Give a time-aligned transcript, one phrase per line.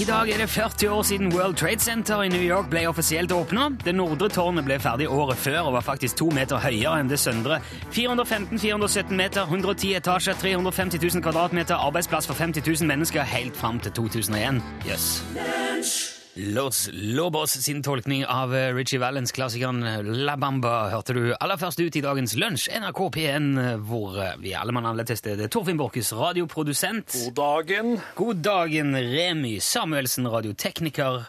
[0.00, 3.32] I dag er det 40 år siden World Trade Center i New York ble offisielt
[3.32, 3.66] åpna.
[3.84, 7.18] Det nordre tårnet ble ferdig året før og var faktisk to meter høyere enn det
[7.20, 7.58] søndre.
[7.92, 13.92] 415-417 meter, 110 etasjer, 350 000 kvadratmeter, arbeidsplass for 50 000 mennesker helt fram til
[13.92, 14.62] 2001.
[14.88, 16.09] Jøss.
[16.34, 19.80] Los Lobos sin tolkning av eh, Richie Valens klassikeren
[20.24, 22.68] La Bamba hørte du aller først ut i dagens lunsj.
[22.70, 25.48] NRK P1, eh, hvor eh, vi alle mann alle til stede.
[25.50, 27.16] Torfinn Borchhus, radioprodusent.
[27.26, 27.96] God dagen.
[28.14, 31.26] God dagen, Remy Samuelsen, radiotekniker.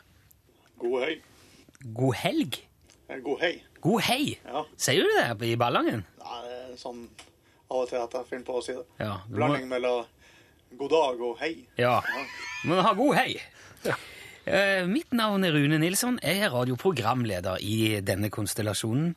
[0.85, 1.17] God hei.
[1.97, 2.61] God helg.
[3.09, 3.53] Eh, God hei.
[3.81, 4.21] God hei.
[4.45, 4.63] Ja.
[4.77, 6.05] Sier du det i Ballangen?
[6.21, 7.07] Nei, det er sånn
[7.71, 8.85] av og til at jeg finner på å si det.
[9.01, 9.17] Ja.
[9.33, 11.55] Blanding må, mellom god dag og hei.
[11.81, 11.97] ja.
[12.05, 12.25] Ja.
[12.69, 13.31] Men ha god hei.
[13.89, 14.07] Eh,
[14.89, 16.19] mitt navn er Rune Nilsson.
[16.23, 19.11] Jeg er radioprogramleder i denne konstellasjonen.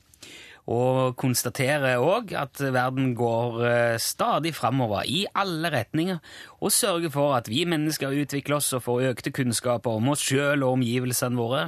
[0.64, 6.22] Og konstaterer òg at verden går eh, stadig framover i alle retninger,
[6.64, 10.64] og sørger for at vi mennesker utvikler oss og får økte kunnskaper om oss sjøl
[10.64, 11.67] og omgivelsene våre.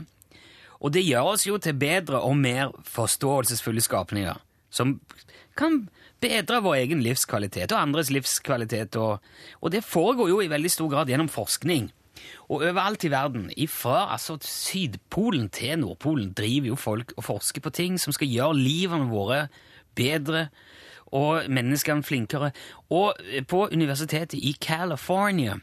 [0.80, 4.40] Og det gjør oss jo til bedre og mer forståelsesfulle skapninger,
[4.72, 4.96] som
[5.56, 5.86] kan
[6.20, 9.20] bedre vår egen livskvalitet og andres livskvalitet, og,
[9.60, 11.90] og det foregår jo i veldig stor grad gjennom forskning.
[12.48, 17.70] Og overalt i verden, fra altså Sydpolen til Nordpolen, driver jo folk og forsker på
[17.70, 19.46] ting som skal gjøre livene våre
[19.96, 20.48] bedre
[21.14, 22.52] og menneskene flinkere.
[22.90, 23.14] Og
[23.48, 25.56] på universitetet i California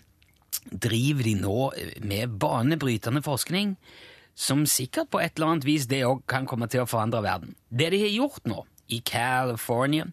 [0.72, 1.72] driver de nå
[2.04, 3.78] med banebrytende forskning
[4.36, 7.56] som sikkert på et eller annet vis det òg kan komme til å forandre verden.
[7.70, 10.08] Det de har gjort nå i California,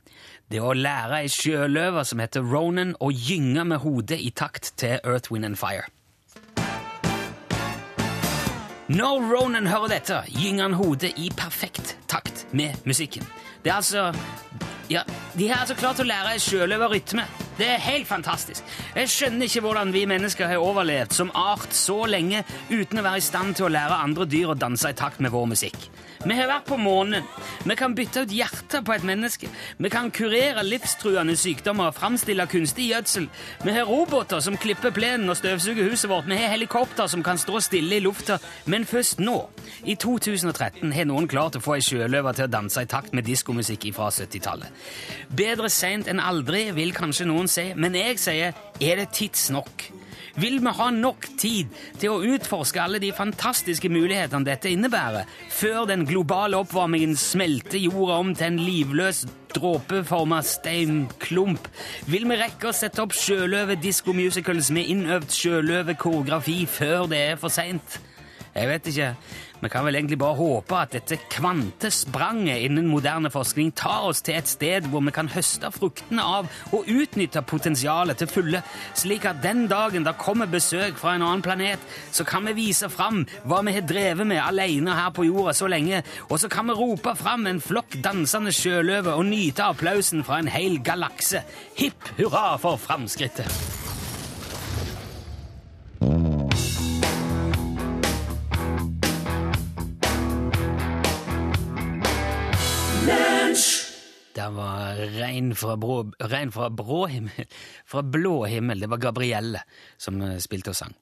[0.51, 5.01] det å lære ei sjøløve som heter Ronan, å gynge med hodet i takt til
[5.05, 5.89] Earth, Wind and Fire.
[8.91, 13.23] Når Ronan hører dette, gynger han hodet i perfekt takt med musikken.
[13.63, 14.09] Det er altså
[14.91, 15.05] Ja,
[15.39, 17.23] de har altså klart å lære ei sjøløve rytme.
[17.55, 18.67] Det er helt fantastisk.
[18.97, 22.43] Jeg skjønner ikke hvordan vi mennesker har overlevd som art så lenge
[22.73, 25.31] uten å være i stand til å lære andre dyr å danse i takt med
[25.31, 25.79] vår musikk.
[26.21, 27.25] Vi har vært på månen.
[27.65, 29.49] Vi kan bytte ut hjertet på et menneske.
[29.81, 33.29] Vi kan kurere livstruende sykdommer og framstille kunstig gjødsel.
[33.65, 36.29] Vi har roboter som klipper plenen og støvsuger huset vårt.
[36.29, 38.37] Vi har helikopter som kan stå stille i lufta.
[38.67, 39.39] Men først nå,
[39.89, 43.25] i 2013, har noen klart å få ei sjøløve til å danse i takt med
[43.25, 44.85] diskomusikk fra 70-tallet.
[45.33, 49.89] Bedre seint enn aldri, vil kanskje noen si, men jeg sier er det tidsnok?
[50.39, 55.89] Vil vi ha nok tid til å utforske alle de fantastiske mulighetene dette innebærer, før
[55.91, 59.25] den globale oppvarmingen smelter jorda om til en livløs,
[59.55, 61.67] dråpeforma steinklump?
[62.11, 67.99] Vil vi rekke å sette opp sjøløve-disko-musicals med innøvd sjøløve-koreografi før det er for seint?
[68.55, 69.15] Jeg vet ikke.
[69.61, 74.39] Vi kan vel egentlig bare håpe at dette kvantespranget innen moderne forskning tar oss til
[74.39, 78.63] et sted hvor vi kan høste fruktene av og utnytte potensialet til fulle,
[78.97, 82.89] slik at den dagen det kommer besøk fra en annen planet, så kan vi vise
[82.93, 86.01] fram hva vi har drevet med alene her på jorda så lenge,
[86.31, 90.51] og så kan vi rope fram en flokk dansende sjøløver og nyte applausen fra en
[90.51, 91.45] hel galakse.
[91.77, 93.81] Hipp hurra for framskrittet!
[103.51, 107.49] Det var regn fra, brå, regn fra brå himmel,
[107.89, 108.79] fra blå himmel.
[108.85, 109.63] Det var Gabrielle
[109.99, 110.95] som eh, spilte og sang.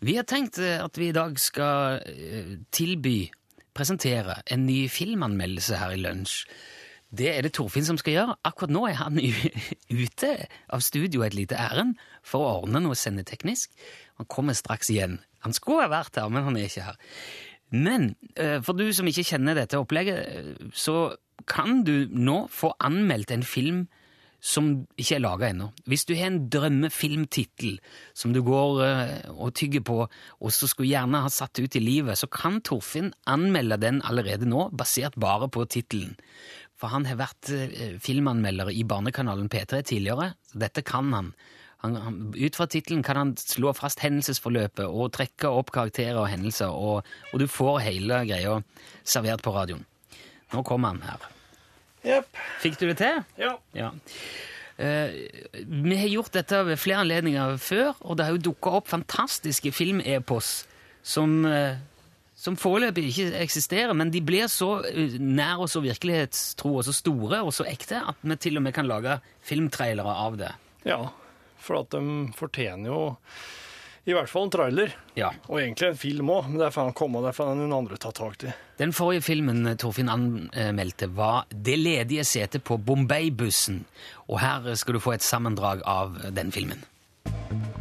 [0.00, 3.28] Vi har tenkt eh, at vi i dag skal eh, tilby,
[3.76, 6.40] presentere, en ny filmanmeldelse her i lunsj.
[7.10, 8.38] Det er det Torfinn som skal gjøre.
[8.48, 9.20] Akkurat nå er han
[10.04, 10.34] ute
[10.72, 13.74] av studio et lite ærend for å ordne noe sendeteknisk.
[14.22, 15.18] Han kommer straks igjen.
[15.44, 17.00] Han skulle ha vært her, men han er ikke her.
[17.70, 18.12] Men
[18.66, 21.12] for du som ikke kjenner dette opplegget, så
[21.48, 23.86] kan du nå få anmeldt en film
[24.40, 25.68] som ikke er laga ennå.
[25.84, 27.76] Hvis du har en drømmefilmtittel
[28.16, 28.80] som du går
[29.34, 33.12] og tygger på, og så skulle gjerne ha satt ut i livet, så kan Torfinn
[33.28, 36.16] anmelde den allerede nå, basert bare på tittelen.
[36.80, 37.52] For han har vært
[38.00, 41.34] filmanmelder i Barnekanalen P3 tidligere, så dette kan han.
[41.80, 46.28] Han, han, ut fra tittelen kan han slå fast hendelsesforløpet og trekke opp karakterer og
[46.32, 48.58] hendelser, og, og du får hele greia
[49.04, 49.86] servert på radioen.
[50.54, 51.28] Nå kommer han her.
[52.06, 52.40] Yep.
[52.62, 53.20] Fikk du det til?
[53.40, 53.52] Ja.
[53.76, 53.90] Ja.
[54.80, 55.12] Eh,
[55.66, 59.72] vi har gjort dette ved flere anledninger før, og det har jo dukka opp fantastiske
[59.76, 60.64] film-epos
[61.04, 61.76] som, eh,
[62.34, 66.96] som foreløpig ikke eksisterer, men de blir så eh, nær og så virkelighetstro og så
[66.96, 70.54] store og så ekte at vi til og med kan lage filmtrailere av det.
[70.88, 71.02] Ja,
[71.60, 73.02] for at de fortjener jo
[74.08, 74.94] i hvert fall en trailer.
[75.18, 75.30] Ja.
[75.48, 77.98] Og egentlig en film òg, men det får han komme, og det får noen andre
[78.00, 78.54] ta tak i.
[78.80, 83.84] Den forrige filmen eh, Torfinn anmeldte, var Det ledige setet på Bombay-bussen.
[84.30, 86.84] Og her skal du få et sammendrag av den filmen.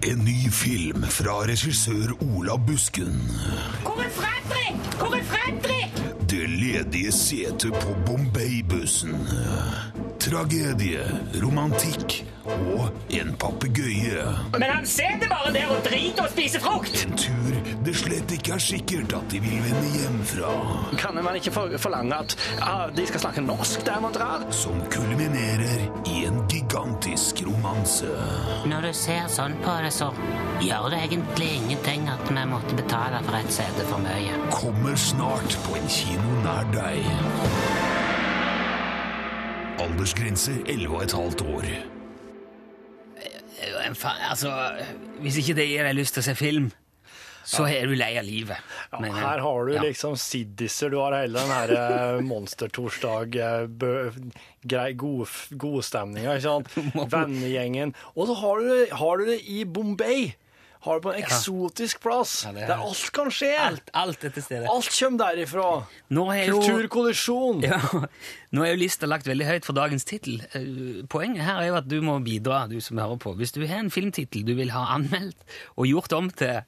[0.03, 3.19] En ny film fra regissør Ola Busken.
[3.83, 4.95] Hvor er Fredrik?
[4.99, 5.78] Hvor er Fredrik?
[6.29, 9.15] Det ledige setet på Bombay-bussen.
[10.21, 11.01] Tragedie,
[11.41, 14.27] romantikk og en papegøye.
[14.53, 17.01] Men han sitter bare der og driter og spiser frukt.
[17.07, 20.53] En tur det slett ikke er sikkert at de vil vende hjem fra.
[21.01, 24.45] Kan man ikke forlange at ah, de skal snakke norsk der man drar?
[24.53, 28.07] Som kulminerer i en gigantisk romanse.
[28.69, 30.11] Når du ser sånn på det, så
[30.61, 34.35] gjør det egentlig ingenting at vi måtte betale for et sete for mye.
[34.53, 37.01] Kommer snart på en kino nær deg.
[39.79, 41.69] Aldersgrense 11,5 år.
[44.29, 44.53] Altså,
[45.23, 46.69] hvis ikke det gir deg lyst til å se film,
[47.49, 48.57] så er du lei av livet.
[48.93, 53.65] Ja, her har du liksom siddiser, du har hele den her eh, monstertorsdag, eh,
[54.69, 56.69] ikke sant?
[57.13, 57.95] Vennegjengen.
[58.15, 58.69] Og så har du,
[59.01, 60.29] har du det i Bombay.
[60.85, 63.49] Har du på en eksotisk plass, Ja, det er- der alt kan skje.
[63.59, 64.69] Alt, alt er til stede.
[64.71, 65.65] Alt kommer derifra.
[66.07, 67.59] Er Kulturkollisjon.
[67.67, 67.79] Ja,
[68.55, 70.39] Nå er jo lista lagt veldig høyt for dagens tittel.
[70.55, 73.35] Eh, Poenget her er jo at du må bidra, du som hører på.
[73.35, 75.35] Hvis du har en filmtittel du vil ha anmeldt
[75.75, 76.61] og gjort om til,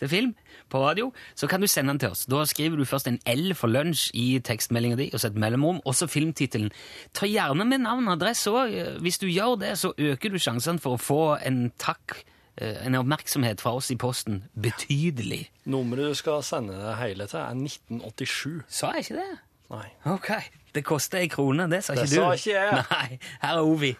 [0.00, 0.32] til film
[0.70, 2.24] på radio, så kan du sende den til oss.
[2.30, 5.80] Da skriver du først en L for lunsj i tekstmeldinga di, og så et mellomrom,
[5.84, 6.70] og så filmtittelen.
[7.16, 8.76] Ta gjerne med navn og adresse òg.
[9.04, 12.22] Hvis du gjør det, så øker du sjansene for å få en takk,
[12.58, 15.48] eh, en oppmerksomhet fra oss i posten, betydelig.
[15.66, 18.62] Nummeret du skal sende det hele til, er 1987.
[18.68, 19.30] Sa jeg ikke det?
[19.70, 19.86] Nei.
[20.10, 20.30] Ok,
[20.74, 22.16] det koster ei krone, det sa Det ikke du.
[22.16, 22.86] Det sa ikke jeg.
[22.90, 23.94] Nei, her er Ovi.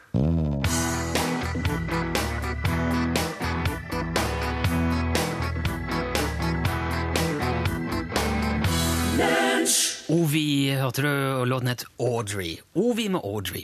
[10.11, 12.57] Ovi, hørte du, og låten het Audrey.
[12.75, 13.63] Ovi med Audrey.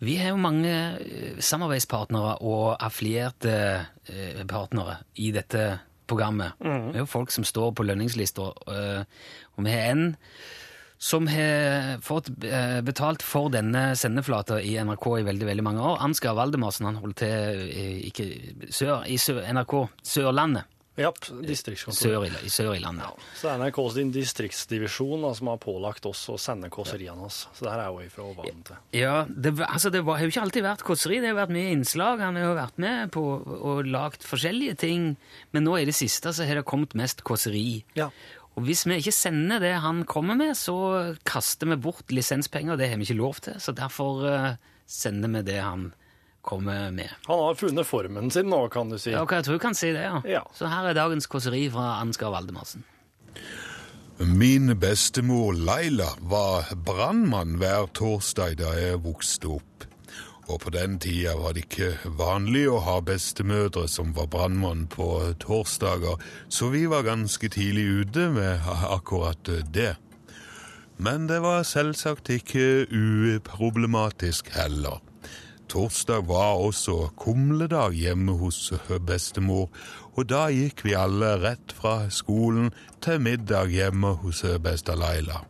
[0.00, 3.56] Vi har jo mange eh, samarbeidspartnere og affilierte
[4.08, 5.66] eh, partnere i dette
[6.08, 6.56] programmet.
[6.60, 9.02] Det er jo folk som står på lønningslister, eh,
[9.56, 10.06] og vi har en
[10.96, 12.30] som har fått
[12.86, 15.98] betalt for denne sendeflata i NRK i veldig veldig mange år.
[16.06, 18.24] Ansgar Valdemarsen han holder til i, ikke,
[18.72, 20.64] sør, i sør, NRK Sørlandet.
[20.96, 21.98] Japp, distriktskontor.
[22.08, 23.24] Sør i, sør i landet.
[23.36, 27.42] Så det er NRK sin distriktsdivisjon da, som har pålagt oss å sende kåseriene hans.
[27.52, 28.78] Så det her er jo ifra vant til.
[28.96, 31.74] Ja, det, altså, det var, har jo ikke alltid vært kåseri, det har vært mye
[31.74, 32.24] innslag.
[32.24, 33.26] Han har jo vært med på
[33.56, 35.12] og lagt forskjellige ting,
[35.52, 37.82] men nå i det siste så har det kommet mest kåseri.
[37.98, 38.08] Ja.
[38.56, 40.78] Og hvis vi ikke sender det han kommer med, så
[41.28, 42.80] kaster vi bort lisenspenger.
[42.80, 44.50] Det har vi ikke lov til, så derfor eh,
[44.88, 46.02] sender vi det han kommer
[46.54, 47.10] med.
[47.26, 49.10] Han har funnet formen sin nå, kan du si.
[49.10, 50.20] Ja, okay, jeg tror jeg kan si det, ja.
[50.24, 50.42] Ja.
[50.54, 52.84] Så her er dagens kåseri fra Ansgar Valdemarsen.
[54.18, 59.84] Min bestemor Laila var brannmann hver torsdag da jeg vokste opp.
[60.46, 65.08] Og på den tida var det ikke vanlig å ha bestemødre som var brannmann på
[65.42, 69.96] torsdager, så vi var ganske tidlig ute med akkurat det.
[70.96, 75.02] Men det var selvsagt ikke uproblematisk heller.
[75.68, 78.72] Torsdag var også kumledag hjemme hos
[79.06, 79.68] bestemor,
[80.14, 82.70] og da gikk vi alle rett fra skolen
[83.02, 85.42] til middag hjemme hos besta Laila.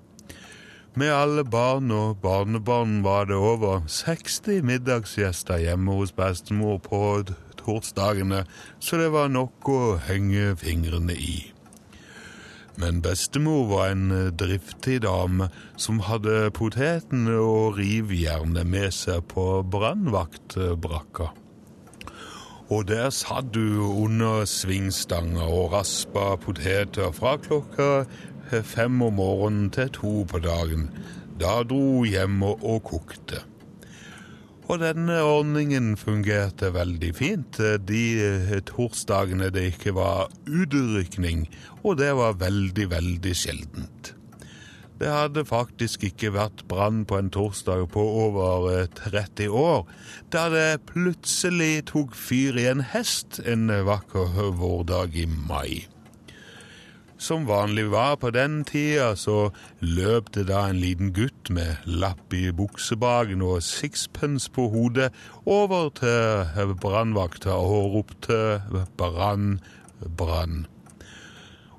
[0.97, 7.03] Med alle barn og barnebarn var det over 60 middagsgjester hjemme hos bestemor på
[7.61, 8.47] torsdagene,
[8.81, 11.56] så det var nok å henge fingrene i.
[12.77, 15.49] Men bestemor var en eh, driftig dame
[15.81, 21.33] som hadde potetene og rivjernet med seg på brannvaktbrakka.
[22.67, 28.07] Og der satt du under svingstanga og raspa poteter fra klokka
[28.67, 30.91] fem om morgenen til to på dagen.
[31.41, 33.43] Da dro hun hjem og kokte.
[34.67, 41.47] Og denne ordningen fungerte veldig fint de eh, torsdagene det ikke var utrykning,
[41.85, 44.13] og det var veldig, veldig sjeldent.
[44.99, 49.85] Det hadde faktisk ikke vært brann på en torsdag på over eh, 30 år,
[50.35, 55.96] da det plutselig tok fyr i en hest en vakker vårdag i mai.
[57.19, 62.35] Som vanlig var på den tida, så løp det da en liten gutt med lapp
[62.37, 65.09] i buksebagen og sixpence på hodet
[65.49, 68.63] over til brannvakta og ropte
[68.97, 69.61] 'brann,
[70.19, 70.67] brann'.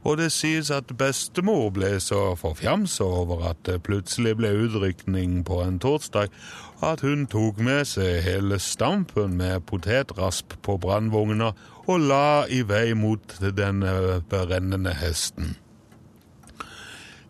[0.07, 5.59] Og det sies at bestemor ble så forfjamsa over at det plutselig ble utrykning på
[5.65, 6.31] en torsdag,
[6.79, 11.51] at hun tok med seg hele stampen med potetrasp på brannvogna
[11.87, 13.83] og la i vei mot den
[14.31, 15.57] brennende hesten.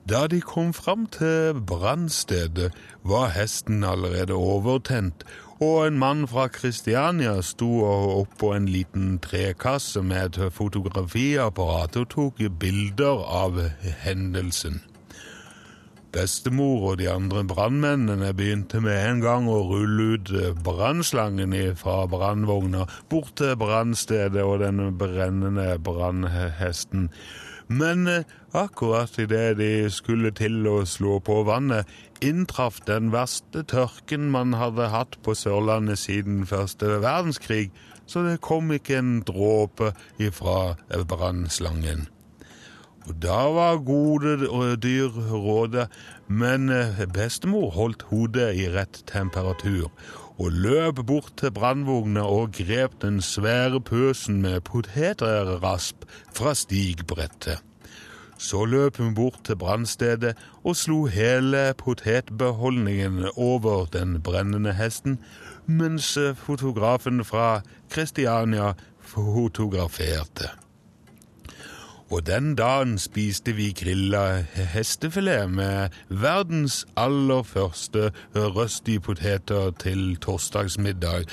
[0.08, 2.70] Da de kom fram til brannstedet,
[3.04, 5.26] var hesten allerede overtent,
[5.60, 12.44] og en mann fra Kristiania sto oppå en liten trekasse med et fotografiapparat og tok
[12.62, 13.58] bilder av
[14.04, 14.84] hendelsen.
[16.14, 20.32] Bestemor og de andre brannmennene begynte med en gang å rulle ut
[20.66, 27.10] brannslangen fra brannvogna bort til brannstedet og den brennende brannhesten.
[27.68, 28.24] Men eh,
[28.58, 31.88] akkurat idet de skulle til å slå på vannet,
[32.26, 37.70] inntraff den verste tørken man hadde hatt på Sørlandet siden første verdenskrig,
[38.08, 40.76] så det kom ikke en dråpe ifra
[41.10, 42.08] brannslangen.
[43.08, 45.88] Og da var gode dyr råde,
[46.28, 49.88] men eh, bestemor holdt hodet i rett temperatur
[50.38, 57.67] og løp bort til brannvogna og grep den svære pøsen med potetrasp fra stigbrettet.
[58.38, 65.20] Så løp hun bort til brannstedet og slo hele potetbeholdningen over den brennende hesten,
[65.66, 70.50] mens fotografen fra Kristiania fotograferte.
[72.10, 81.26] Og den dagen spiste vi grilla hestefilet med verdens aller første røstige poteter til torsdagsmiddag.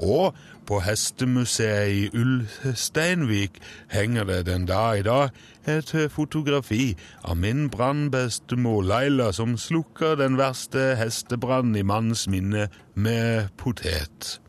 [0.00, 0.34] Og
[0.66, 3.60] på Hestemuseet i Ulsteinvik
[3.92, 5.30] henger det den dag i dag
[5.68, 13.52] et fotografi av min brannbestemor Laila som slukka den verste hestebrannen i manns minne med
[13.60, 14.40] potet.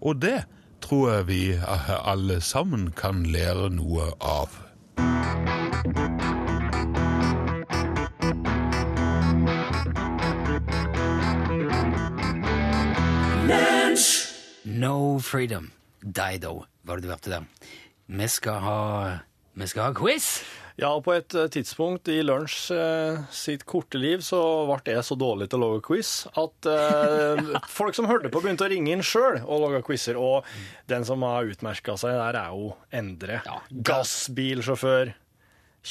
[0.00, 0.44] Og det
[0.84, 1.42] tror jeg vi
[2.04, 4.56] alle sammen kan lære noe av.
[15.14, 15.70] No freedom.
[16.00, 17.44] Dido, var det du hørte der.
[18.10, 18.78] Vi skal ha,
[19.54, 20.42] vi skal ha quiz.
[20.74, 25.14] Ja, på et eh, tidspunkt i Lunsj eh, sitt korte liv så ble jeg så
[25.14, 29.06] dårlig til å lage quiz at eh, folk som hørte på, begynte å ringe inn
[29.06, 30.18] sjøl og lage quizer.
[30.18, 30.50] Og
[30.90, 33.44] den som har utmerka seg der, er jo Endre.
[33.70, 35.14] Gassbilsjåfør.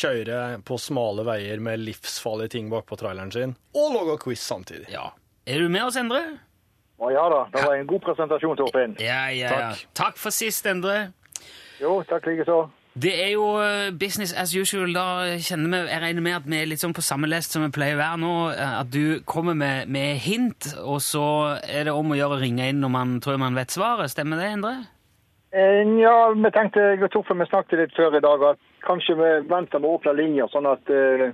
[0.03, 4.89] Kjører på smale veier med livsfarlige ting bakpå traileren sin, og lager quiz samtidig.
[4.91, 5.13] Ja.
[5.47, 6.25] Er du med oss, Endre?
[7.03, 8.93] Å ja da, det var en god presentasjon, Torfinn.
[9.03, 9.73] Ja, ja, ja.
[9.97, 11.09] Takk for sist, Endre.
[11.81, 12.61] Jo, takk likeså.
[12.93, 14.91] Det er jo eh, business as usual.
[14.93, 15.05] Da
[15.41, 17.71] kjenner vi, jeg regner med at vi er litt sånn på samme lest som vi
[17.73, 18.33] pleier å være nå.
[18.53, 21.23] eh, At du kommer med, med hint, og så
[21.65, 24.13] er det om å gjøre å ringe inn når man tror man vet svaret.
[24.13, 24.75] Stemmer det, Endre?
[25.53, 29.17] Eh, ja, vi tenkte, jeg og Torfinn vi snakket litt før i dag, at kanskje
[29.19, 31.27] vi venter med å åpne linjer, sånn at eh,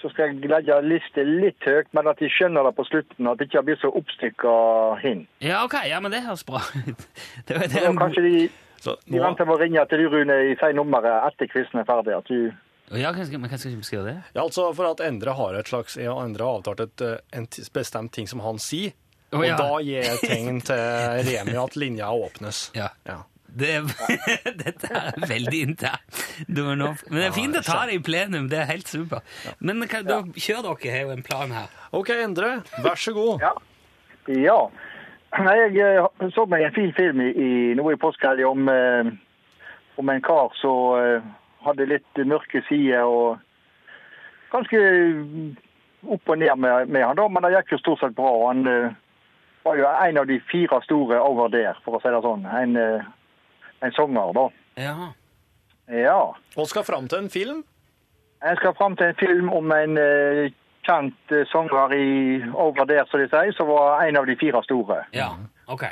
[0.00, 3.38] så skal jeg legge lista litt høyt, men at de skjønner det på slutten, at
[3.38, 4.54] det ikke blir så oppstykka
[5.02, 5.26] hin.
[5.44, 5.76] Ja, ok.
[5.88, 7.06] Ja, men det høres bra ut.
[7.46, 8.48] Det, det en god- kanskje de,
[8.80, 11.88] Så de venter med å ringe til du, Rune, i sier nummeret etter quizen er
[11.88, 12.16] ferdig.
[12.16, 12.50] At du
[12.96, 14.16] Ja, men hva skal vi skrive det?
[14.34, 17.46] ja, altså for at Endre har et slags ja, Endre har avtalt et, eh, en
[17.76, 18.96] bestemt ting som han sier,
[19.30, 20.80] Å, og da gir jeg tegn til
[21.28, 22.70] Remi at linja åpnes.
[22.74, 22.88] Ja.
[23.06, 23.20] Ja.
[23.56, 23.86] Det er,
[24.64, 26.20] dette er veldig internt.
[26.48, 28.48] Du må nå- Men det er fint å ta det i plenum.
[28.52, 29.20] Det er helt super.
[29.60, 31.66] Men hva- da kjør dere, har jo en plan her.
[31.92, 32.52] OK, Endre,
[32.84, 33.40] vær så god.
[33.42, 33.52] Ja.
[34.30, 34.60] Ja.
[35.40, 39.10] Nei, Jeg så meg en fin film i, nå i påskehelga om, eh,
[39.98, 41.22] om en kar som eh,
[41.66, 43.38] hadde litt mørke sider og
[44.50, 44.80] ganske
[46.10, 48.30] opp og ned med, med han da, men det gikk jo stort sett bra.
[48.48, 48.90] Han eh,
[49.64, 52.46] var jo en av de fire store over der, for å si det sånn.
[52.48, 52.76] En,
[53.82, 54.48] en sanger, da.
[54.80, 54.94] Ja.
[55.90, 56.20] Ja.
[56.56, 57.64] Og skal fram til en film.
[58.42, 60.50] Jeg skal fram til en film om en uh,
[60.86, 62.06] kjent uh, sanger i
[62.54, 65.04] over der, som de sier, som var en av de fire store.
[65.16, 65.32] ja.
[65.70, 65.84] Ok.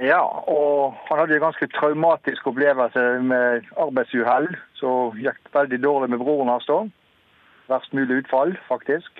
[0.00, 4.48] Ja, og han hadde en ganske traumatisk opplevelse med arbeidsuhell.
[4.80, 6.78] Så gikk det veldig dårlig med broren hans da.
[7.68, 9.10] Verst mulig utfall, faktisk.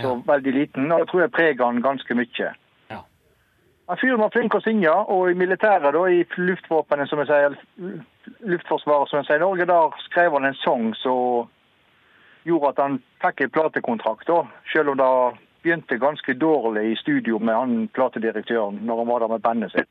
[0.00, 0.14] Så Ja.
[0.32, 2.50] veldig liten, og jeg tror jeg preger han ganske mye.
[3.96, 7.54] Fyren var flink å synge, og i militæret, da, i luftvåpenet, som jeg sier,
[8.44, 11.48] luftforsvaret, som jeg sier i Norge, der skrev han en sang som
[12.44, 14.42] gjorde at han fikk en platekontrakt, da.
[14.72, 15.08] Selv om det
[15.64, 19.90] begynte ganske dårlig i studio med han platedirektøren når han var der med bandet sitt.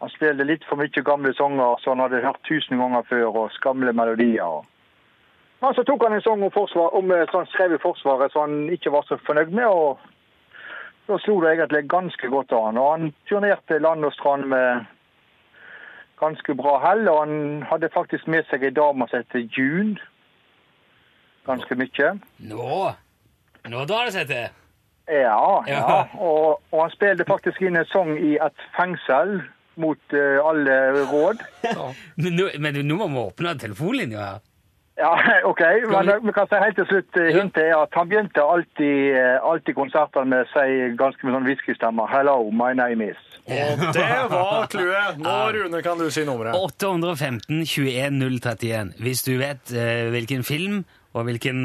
[0.00, 3.56] Han spilte litt for mye gamle sanger som han hadde hørt tusen ganger før, og
[3.56, 4.66] skamle melodier.
[5.60, 8.32] Men så tok han en sang om, forsvar, om eh, som han skrev i Forsvaret
[8.32, 10.00] som han ikke var så fornøyd med, og
[11.10, 12.80] da slo det egentlig ganske godt av han.
[12.80, 14.86] Og han turnerte land og strand med
[16.20, 17.08] ganske bra hell.
[17.10, 19.98] Og han hadde faktisk med seg ei dame som heter June.
[21.48, 22.16] Ganske mye.
[22.50, 22.72] Nå
[23.70, 24.46] Nå drar det seg til.
[25.10, 25.80] Ja, ja.
[25.80, 25.96] Ja.
[26.16, 29.40] Og, og han spilte faktisk inn en sang i et fengsel
[29.80, 30.76] mot uh, alle
[31.10, 31.42] råd.
[32.22, 34.40] Men nå, men nå må vi åpne telefonlinja her.
[35.00, 35.12] Ja,
[35.50, 35.60] OK.
[35.88, 39.16] Men eh, vi kan si helt til slutt eh, hintet er at han begynte alltid,
[39.16, 43.26] eh, alltid konsertene med å si ganske med sånn whiskystemme 'Hello, my name is'.
[43.50, 45.18] Og det var clouet.
[45.24, 46.54] Nå, Rune, kan du si nummeret.
[46.54, 48.92] 815 21 031.
[49.00, 50.84] Hvis du vet uh, hvilken film
[51.16, 51.64] og hvilken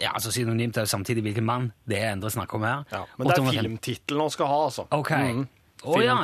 [0.00, 2.86] ja, altså Synonymt er samtidig hvilken mann det er Endre snakker om her.
[2.92, 4.86] Ja, men det er filmtittelen han skal ha, altså.
[4.96, 5.10] Ok.
[5.12, 5.44] Mhm.
[5.84, 6.16] Oh, ja.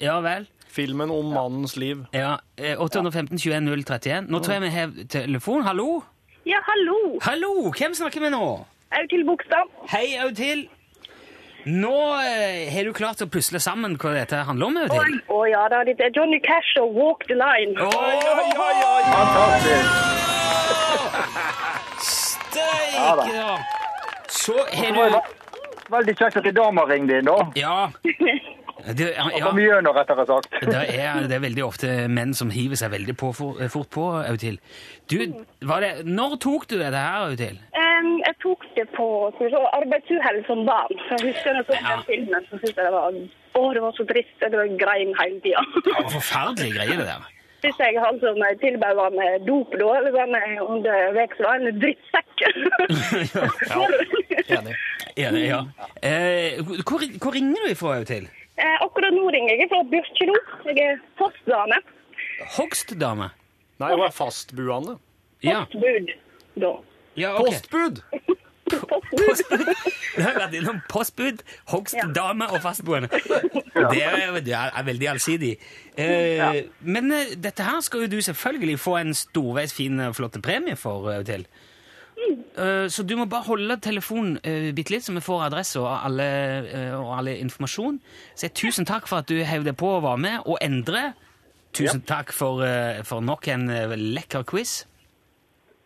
[0.00, 0.46] Ja vel.
[0.70, 2.04] Filmen om mannens liv.
[2.14, 4.28] Ja, eh, 815 21 031.
[4.30, 5.64] Nå tror jeg vi har telefon.
[5.66, 6.02] Hallo?
[6.46, 7.18] Ja, hallo.
[7.22, 7.72] Hallo!
[7.74, 8.44] Hvem snakker vi nå?
[8.90, 9.72] Audhild Bogstad.
[9.90, 10.68] Hei, Audhild.
[11.66, 15.26] Nå eh, har du klart å pusle sammen hva dette handler om, Oi, Audhild.
[15.28, 17.74] å ja da, det er Johnny Cash og Walk the Line.
[22.00, 23.58] Steike, da!
[24.30, 25.18] Så har du
[25.90, 27.38] veldig kjekt at ei dame ringte inn, da.
[27.58, 27.76] Ja.
[28.96, 30.54] Det, ja, kom gjennom, rettere sagt.
[30.64, 34.06] Det er, det er veldig ofte menn som hiver seg veldig på, for, fort på,
[34.22, 34.60] Audhild.
[35.10, 35.18] Du,
[35.66, 37.60] var det, når tok du dette her, Audhild?
[37.76, 39.08] Um, jeg tok det på
[39.80, 40.96] arbeidsuhell som barn.
[41.10, 44.08] Jeg husker jeg så den filmen, så syntes jeg det var å, det var så
[44.08, 44.34] trist.
[44.40, 45.66] Jeg var grein hele tida.
[45.90, 47.28] Ja, var forferdelige greier, det der.
[47.60, 51.80] Hvis jeg han som tilbød han med dop da, eller var med under veksel, en
[51.82, 52.36] drittsekk.
[54.56, 54.76] Enig.
[55.16, 55.60] Enig, ja.
[56.08, 58.30] Eh, hvor, hvor ringer du ifra, Audhild?
[58.60, 60.36] Eh, akkurat nå ringer jeg fra Bjørkjelo.
[60.68, 61.78] Jeg er fastdame.
[62.58, 63.30] Hogstdame?
[63.80, 64.98] Nei, hun er fastbuende.
[65.44, 65.62] Ja.
[65.72, 66.10] Postbud,
[66.60, 66.72] da.
[67.16, 67.46] ja ok.
[67.48, 68.02] Postbud!
[68.70, 69.64] Postbud.
[70.14, 71.40] Du har vært innom postbud,
[71.72, 73.08] hogstdame og fastboende.
[73.10, 75.54] Det er, det er veldig allsidig.
[75.98, 80.38] Eh, Men eh, dette her skal jo du selvfølgelig få en storveis fin og flott
[80.44, 81.08] premie for.
[81.16, 81.24] Eh,
[82.90, 86.92] Så du må bare holde telefonen uh, bitte litt, så vi får adresse og eh,
[86.96, 88.00] og alle informasjon.
[88.36, 90.42] Så tusen takk for at du heiv deg på og var med.
[90.46, 91.12] Og Endre,
[91.76, 94.84] tusen takk for, eh, for nok en eh, lekker quiz.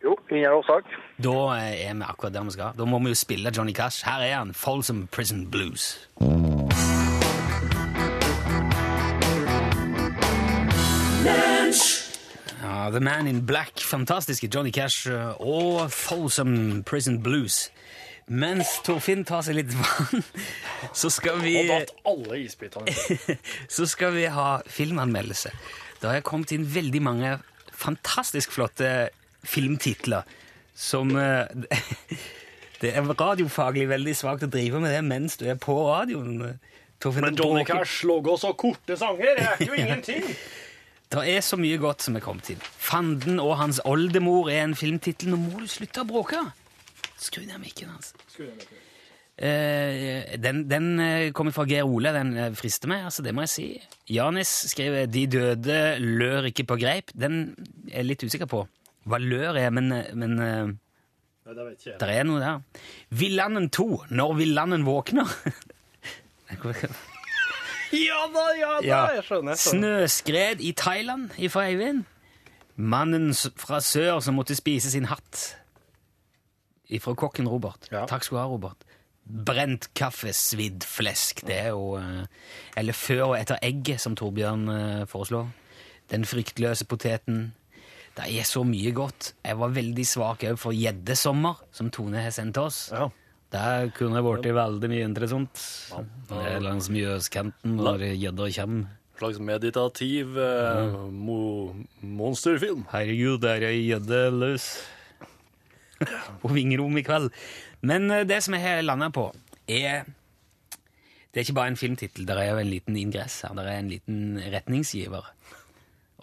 [0.03, 0.85] Jo, ingen årsak.
[1.17, 2.75] Da eh, er vi akkurat der vi skal.
[2.77, 4.05] Da må vi jo spille Johnny Cash.
[4.05, 6.09] Her er han, Folsom Prison Blues.
[12.91, 17.69] The Man in Black, fantastiske Johnny Cash eh, og Folsom Prison Blues.
[18.27, 20.23] Mens Torfinn tar seg litt vann,
[21.01, 22.93] så skal vi Og datt alle isbitene.
[23.77, 25.53] så skal vi ha filmanmeldelse.
[26.01, 27.35] Det har kommet inn veldig mange
[27.75, 29.09] fantastisk flotte
[29.45, 30.25] filmtitler
[30.75, 31.45] som eh,
[32.81, 36.57] Det er radiofaglig veldig svakt å drive med det mens du er på radioen.
[36.99, 37.23] Torfinn.
[37.23, 40.27] Men Johnny Cash lager så korte sanger, det er jo ingenting.
[41.15, 42.61] Det er så mye godt som er kommet inn.
[42.61, 45.31] Fanden og hans oldemor er en filmtittel.
[45.31, 46.41] Nå må du slutte å bråke!
[47.21, 48.11] Skru ned mikken hans.
[49.35, 52.11] Eh, den den eh, kommer fra Geir Ole.
[52.15, 53.67] Den eh, frister meg, altså, det må jeg si.
[54.11, 57.15] Janis skriver 'De døde lør ikke på greip'.
[57.15, 57.55] Den
[57.91, 58.65] er jeg litt usikker på
[59.05, 61.99] hva lør er, men, eh, men Nei, det vet ikke jeg.
[61.99, 62.85] det er noe der.
[63.09, 63.89] Villanden 2.
[64.09, 65.29] Når villanden våkner.
[68.07, 69.01] Ja da, ja da, Ja.
[69.15, 69.55] jeg skjønner.
[69.59, 70.07] skjønner.
[70.07, 72.03] Snøskred i Thailand ifra Eivind.
[72.75, 75.55] Mannen fra sør som måtte spise sin hatt.
[76.91, 77.87] Ifra kokken Robert.
[77.89, 78.83] Takk skal du ha, Robert.
[79.25, 81.41] Brent kaffe, svidd flesk.
[81.47, 82.25] Det er jo eh,
[82.77, 85.47] Eller før og etter egget, som Torbjørn eh, foreslår.
[86.11, 87.53] Den fryktløse poteten.
[88.15, 89.33] Det er så mye godt.
[89.43, 92.89] Jeg var veldig svak òg for gjeddesommer, som Tone har sendt oss.
[93.53, 95.61] Der kunne det blitt veldig mye interessant.
[96.29, 98.93] Det er langs Mjøskanten når gjedda kommer.
[99.15, 101.71] Slags meditativ eh, mo
[102.03, 102.81] monsterfilm.
[102.91, 104.65] Herregud, der er ei gjedde løs
[106.41, 107.29] på vingerom i kveld.
[107.85, 109.29] Men eh, det som jeg har landa på,
[109.71, 110.03] er
[111.31, 113.55] Det er ikke bare en filmtittel, det er jo en liten ingress her.
[113.55, 114.19] Det er en liten
[114.53, 115.25] retningsgiver.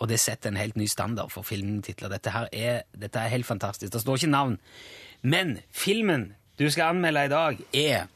[0.00, 2.08] Og det setter en helt ny standard for filmtitler.
[2.08, 3.92] Dette her er, dette er helt fantastisk.
[3.92, 4.56] Det står ikke navn.
[5.20, 8.06] Men filmen du skal anmelde i dag, er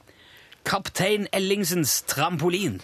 [0.67, 2.81] Kaptein Ellingsens trampolin.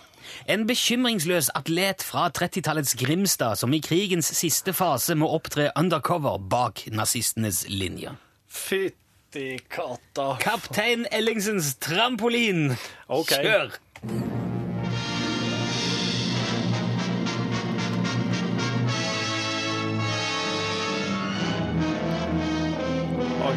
[0.48, 6.86] En bekymringsløs atlet fra 30-tallets Grimstad som i krigens siste fase må opptre undercover bak
[6.94, 8.16] nazistenes linjer.
[8.48, 10.36] Fytti katta.
[10.40, 12.70] Kaptein Ellingsens trampolin.
[13.08, 13.42] Okay.
[13.42, 14.31] Kjør!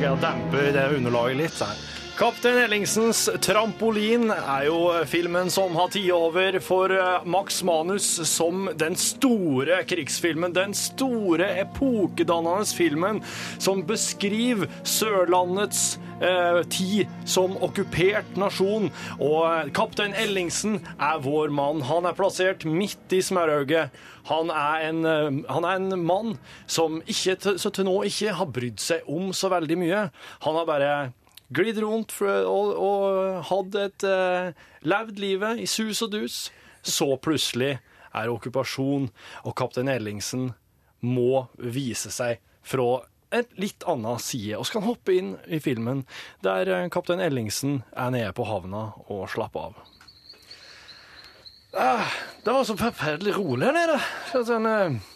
[0.02, 1.56] Jeg demper det underlaget litt.
[1.56, 1.70] Så.
[2.16, 4.78] Kaptein Ellingsens Trampolin er jo
[5.12, 10.54] filmen som har tatt over for eh, Max Manus som den store krigsfilmen.
[10.56, 13.20] Den store epokedannende filmen
[13.60, 18.88] som beskriver Sørlandets eh, tid som okkupert nasjon.
[19.20, 21.84] Og eh, kaptein Ellingsen er vår mann.
[21.92, 23.92] Han er plassert midt i smørauget.
[24.32, 28.80] Han er en, eh, han er en mann som ikke, til- nå ikke har brydd
[28.80, 30.08] seg om så veldig mye.
[30.48, 30.96] Han har bare
[31.54, 34.54] glidd rundt og, og hatt et uh,
[34.86, 36.38] levd livet i sus og dus.
[36.86, 37.78] Så plutselig
[38.16, 39.10] er okkupasjon,
[39.44, 40.54] og kaptein Ellingsen
[41.06, 43.04] må vise seg fra
[43.36, 44.58] et litt annen side.
[44.58, 46.06] Og han hoppe inn i filmen
[46.46, 49.82] der eh, kaptein Ellingsen er nede på havna og slapper av.
[51.76, 52.14] Ah,
[52.46, 54.00] det var så forferdelig rolig her nede.
[54.32, 55.15] Så Sånn, eh,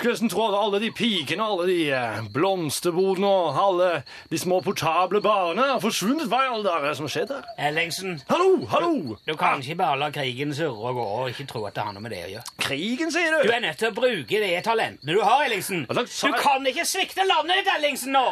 [0.00, 3.88] tro at alle de pikene og alle de eh, blomsterbodene og alle
[4.30, 6.28] de små portable barene har forsvunnet.
[6.30, 7.48] Hva i alle dager er som har skjedd her?
[7.68, 8.20] Ellingsen.
[8.30, 9.16] Hallo, hallo!
[9.26, 11.96] Du kan ikke bare la krigen surre og gå og ikke tro at det har
[11.96, 12.54] noe med det å gjøre.
[12.66, 13.48] Krigen, sier du?
[13.48, 15.84] Du er nødt til å bruke de talentene du har, Ellingsen.
[15.90, 18.28] Du kan ikke svikte landet ditt, Ellingsen, nå!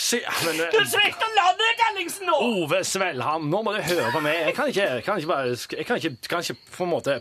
[0.00, 2.36] Se, men, eh, Du svikter landet ditt, Ellingsen, nå!
[2.62, 4.38] Ove Svelham, nå må du høre på meg.
[4.46, 7.16] Jeg kan ikke, jeg kan ikke bare Jeg kan ikke, kan ikke på en måte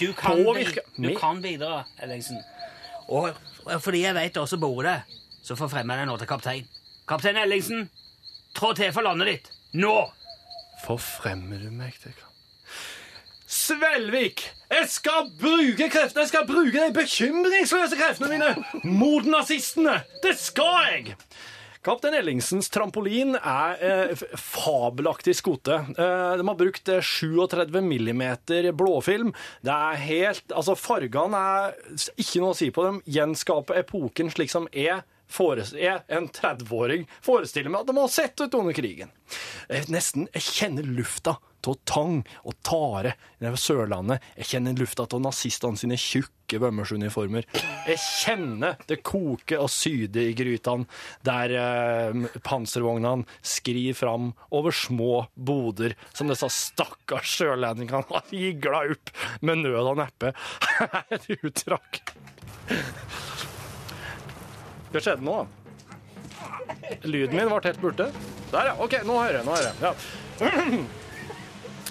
[0.00, 2.38] Du kan, påvirke du kan bidra, Ellingsen.
[3.08, 3.30] Og,
[3.64, 5.00] og fordi jeg vet også bor det,
[5.42, 6.68] så forfremmer jeg deg nå til kaptein.
[7.06, 7.88] Kaptein Ellingsen,
[8.56, 9.50] trå til for landet ditt.
[9.78, 9.96] Nå!
[10.86, 12.14] Forfremmer du meg til
[13.46, 14.42] Svelvik!
[14.70, 20.00] Jeg skal bruke kreftene, jeg skal bruke de bekymringsløse kreftene mine mot nazistene!
[20.22, 21.14] Det skal jeg!
[21.86, 25.76] Kaptein Ellingsens trampolin er eh, fabelaktig skote.
[25.94, 29.30] Eh, de har brukt eh, 37 millimeter blåfilm.
[29.62, 31.76] Det er helt Altså, fargene er
[32.18, 32.98] ikke noe å si på dem.
[33.06, 38.54] Gjenskaper epoken slik som fores- jeg, en 30-åring, forestiller meg at de har sett ut
[38.54, 39.12] under krigen.
[39.68, 44.22] Jeg nesten Jeg kjenner lufta av tang og tare nede Sørlandet.
[44.38, 47.46] Jeg kjenner lufta av nazistene sine tjukke bømmersuniformer.
[47.88, 50.86] Jeg kjenner det koker og syder i grytene
[51.26, 59.12] der eh, panservognene skrir fram over små boder som disse stakkars sørlendingene har gigla opp
[59.42, 60.34] med nød og neppe.
[61.14, 62.04] Et utdrag.
[64.92, 65.38] Hva skjedde nå?
[67.06, 68.10] Lyden min ble helt borte.
[68.52, 68.76] Der, ja.
[68.82, 69.44] OK, nå hører jeg.
[69.46, 69.76] Nå hører jeg.
[69.82, 70.84] Ja.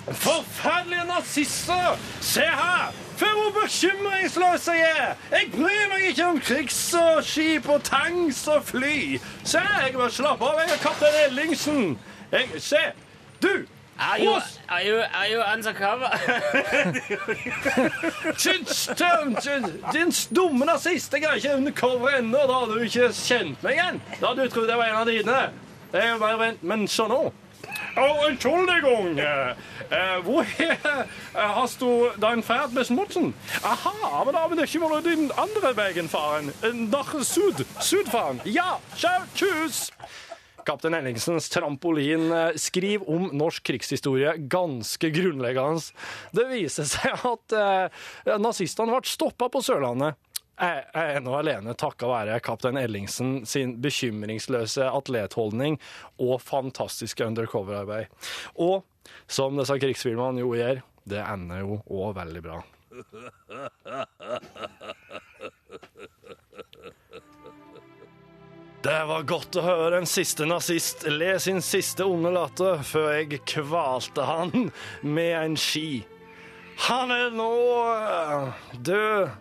[0.05, 1.97] Forferdelige nazister!
[2.21, 2.93] Se her!
[3.17, 5.15] For hvor bekymringsløs jeg er!
[5.31, 9.17] Jeg bryr meg ikke om krigs og skip og tanks og fly.
[9.43, 10.60] Se, jeg må slappe av.
[10.62, 11.97] Jeg er kaptein Ellingsen.
[12.31, 12.84] Jeg, se,
[13.41, 13.65] du!
[13.97, 16.10] Are you, are you, are you undercover?
[19.93, 21.13] Din dumme nazist!
[21.13, 22.38] Jeg er ikke undercover ennå.
[22.38, 24.01] Da hadde du ikke kjent meg igjen.
[24.19, 25.39] Da hadde du trodd jeg var en av dine.
[25.93, 27.31] Det er jo bare Men så nå.
[27.97, 29.19] Oh, Entschuldigung.
[29.19, 29.55] Eh,
[30.25, 33.34] woher eh, hast du dein Pferd besmutzen?
[33.63, 36.51] Aha, aber da vil ikke vært den andre veien fahren.
[36.91, 37.63] Nach Süd.
[37.79, 38.41] Süd fahren.
[38.43, 39.91] Ja, ciao, tschüss.
[40.65, 45.84] Kaptein Ellingsens trampolin skriv om norsk krigshistorie ganske grunnleggende.
[46.36, 50.17] Det viser seg at eh, nazistene ble stoppa på Sørlandet.
[50.56, 55.75] Jeg er ennå alene takka være kaptein Ellingsen sin bekymringsløse atletholdning
[56.15, 58.08] og fantastiske undercover-arbeid.
[58.63, 58.86] Og
[59.28, 62.62] som disse krigsfilmene jo gjør, det ender jo òg veldig bra.
[68.86, 73.39] Det var godt å høre en siste nazist le sin siste onde latter før jeg
[73.50, 74.67] kvalte han
[75.02, 76.04] med en ski.
[76.86, 77.48] Han er nå
[77.95, 79.32] eh, død.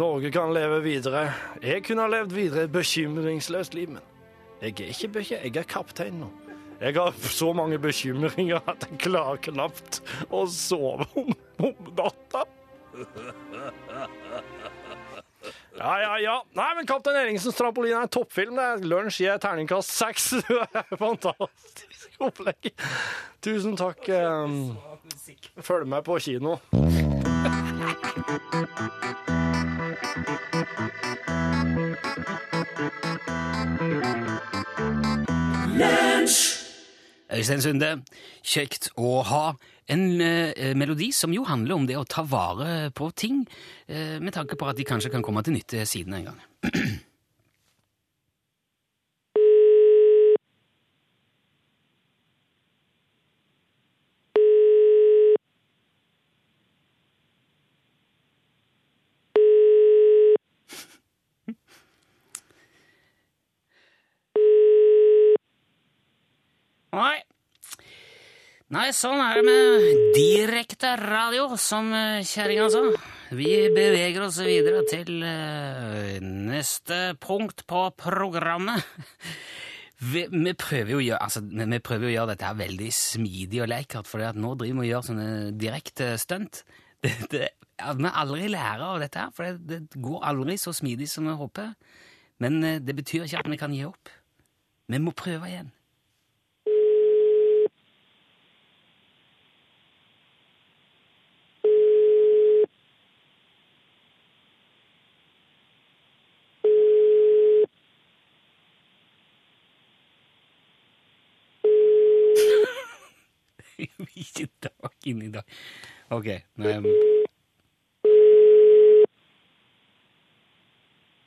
[0.00, 1.26] Norge kan leve videre.
[1.60, 4.00] Jeg kunne ha levd videre et bekymringsløst liv, men
[4.62, 5.44] jeg er ikke bekymret.
[5.50, 6.32] Jeg er kaptein nå.
[6.80, 10.00] Jeg har så mange bekymringer at jeg klarer knapt
[10.32, 12.46] å sove om, om natta.
[15.78, 16.34] Ja, ja, ja.
[16.58, 18.56] Nei, men Kaptein Eringsens trampoline' er en toppfilm.
[18.58, 20.32] Det er lunsj gir terningkast seks.
[21.04, 22.72] Fantastisk opplegg.
[23.46, 24.08] Tusen takk.
[24.10, 26.58] eh, Følg med på kino.
[37.32, 37.90] Øystein Sunde,
[38.42, 39.42] kjekt å ha
[39.88, 43.44] en eh, melodi som jo handler om det å ta vare på ting,
[43.86, 46.40] eh, med tanke på at de kanskje kan komme til nytte siden en gang.
[66.98, 67.20] Nei,
[68.68, 72.82] Nei, sånn er det med direkte radio, som eh, kjerringa sa.
[73.32, 78.84] Vi beveger oss videre til eh, neste punkt på programmet.
[79.98, 83.64] Vi, vi, prøver jo å gjøre, altså, vi prøver å gjøre dette her veldig smidig
[83.64, 85.24] og lekkert, for nå driver vi og gjør sånne
[85.58, 86.60] direkte stunt.
[87.02, 87.48] Det, det,
[87.98, 91.34] vi aldri lærer av dette her, for det, det går aldri så smidig som vi
[91.40, 91.72] håper.
[92.42, 94.14] Men eh, det betyr ikke at vi kan gi opp.
[94.86, 95.74] Vi må prøve igjen.
[114.22, 114.48] ikke
[115.06, 115.44] inn i dag.
[116.14, 116.28] Ok,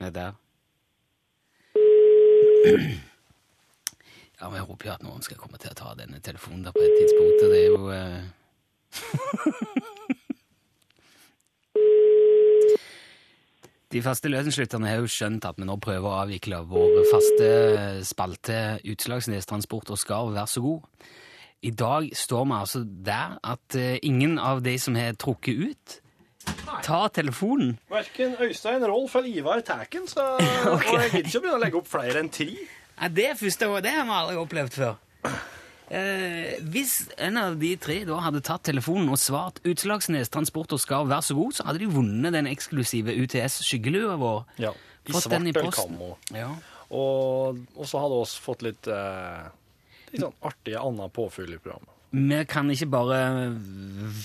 [0.02, 0.34] Det er der.
[4.42, 6.72] Ja, men jeg håper jo at noen skal komme til å ta denne telefonen da
[6.74, 8.22] på et tidspunkt, det er jo uh...
[13.92, 17.50] De faste løsenslytterne har jo skjønt at vi nå prøver å avvikle vår faste
[18.08, 20.80] spalte Utslagsnes Transport og Skarv, vær så god.
[21.62, 25.98] I dag står vi altså der at eh, ingen av de som har trukket ut,
[26.82, 27.76] tar telefonen.
[27.92, 31.62] Verken Øystein, Rolf eller Ivar tar den, så og jeg gidder ikke å begynne å
[31.62, 32.50] legge opp flere enn tre.
[32.98, 34.98] Ja, det første år, det har vi aldri opplevd før.
[35.92, 40.82] Eh, hvis en av de tre da hadde tatt telefonen og svart Utslagsnes Transport og
[40.82, 44.46] Skarv, vær så god, så hadde de vunnet den eksklusive UTS-skyggelua vår.
[44.66, 44.72] Ja,
[45.06, 45.98] I Fått svart den i posten.
[46.34, 46.54] Ja.
[46.90, 49.50] Og, og så hadde vi fått litt, eh,
[50.12, 51.98] litt sånn artig annet påfyll i programmet.
[52.12, 53.20] Vi kan ikke bare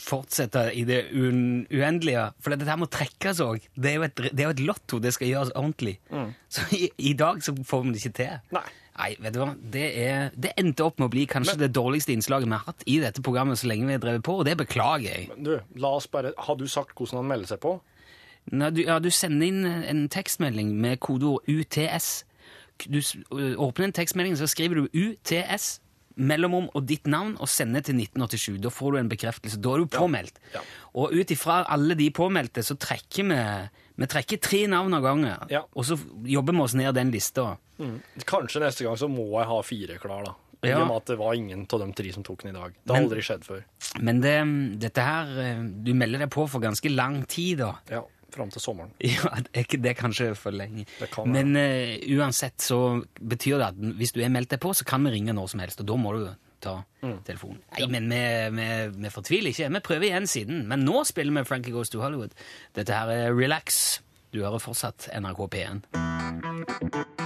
[0.03, 3.69] fortsette i det uendelige, for dette her må trekkes òg.
[3.79, 5.95] Det, det er jo et lotto, det skal gjøres ordentlig.
[6.51, 8.43] Så i, i dag så får vi det ikke til.
[8.59, 8.67] Nei.
[8.97, 9.51] Nei, vet du hva?
[9.61, 12.87] Det, er, det endte opp med å bli kanskje det dårligste innslaget vi har hatt
[12.89, 15.27] i dette programmet så lenge vi har drevet på, og det beklager jeg.
[15.35, 17.77] Men du, la oss bare, har du sagt hvordan han melder seg på?
[18.57, 22.25] Nei, du, ja, du sender inn en tekstmelding med kodeord UTS.
[22.85, 23.01] Du
[23.57, 25.81] åpner en tekstmelding, så skriver du UTS,
[26.17, 28.61] mellomrom og ditt navn, og sender til 1987.
[28.65, 29.59] Da får du en bekreftelse.
[29.61, 30.39] Da er du påmeldt.
[30.55, 30.61] Ja.
[30.97, 33.41] Og ut ifra alle de påmeldte, så trekker vi
[33.97, 35.63] vi trekker tre navn av gangen, Ja.
[35.75, 35.97] og så
[36.29, 37.57] jobber vi oss ned den lista.
[38.29, 40.35] Kanskje neste gang så må jeg ha fire klar, da.
[40.65, 40.81] I Ja.
[40.83, 42.73] og med at det var ingen av de tre som tok den i dag.
[42.85, 43.65] Det har Men- aldri skjedd før.
[44.01, 45.27] Men det, dette her
[45.83, 47.77] Du melder deg på for ganske lang tid, da.
[48.37, 48.91] Ja, Fram til sommeren.
[49.01, 50.85] Ja, det er kanskje for lenge.
[51.01, 54.75] Det kan Men uh, uansett så betyr det at hvis du er meldt deg på,
[54.77, 56.27] så kan vi ringe når som helst, og da må du
[56.61, 57.21] ta Mm.
[57.23, 57.59] telefonen.
[57.79, 58.21] Nei, men vi,
[58.57, 58.67] vi,
[59.05, 59.69] vi fortviler ikke.
[59.77, 60.65] Vi prøver igjen siden.
[60.69, 62.35] Men nå spiller vi Frankie Goes to Hollywood.
[62.75, 64.01] Dette her er Relax.
[64.35, 67.26] Du hører fortsatt NRK P1.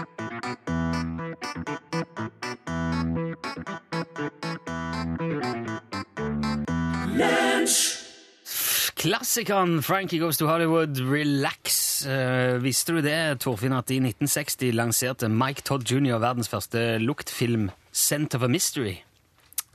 [9.00, 12.04] Klassikeren Frankie Goes to Hollywood, Relax.
[12.04, 16.18] Eh, visste du det, Torfinn, at i 1960 lanserte Mike Todd jr.
[16.20, 18.98] verdens første luktfilm, Scent of a Mystery?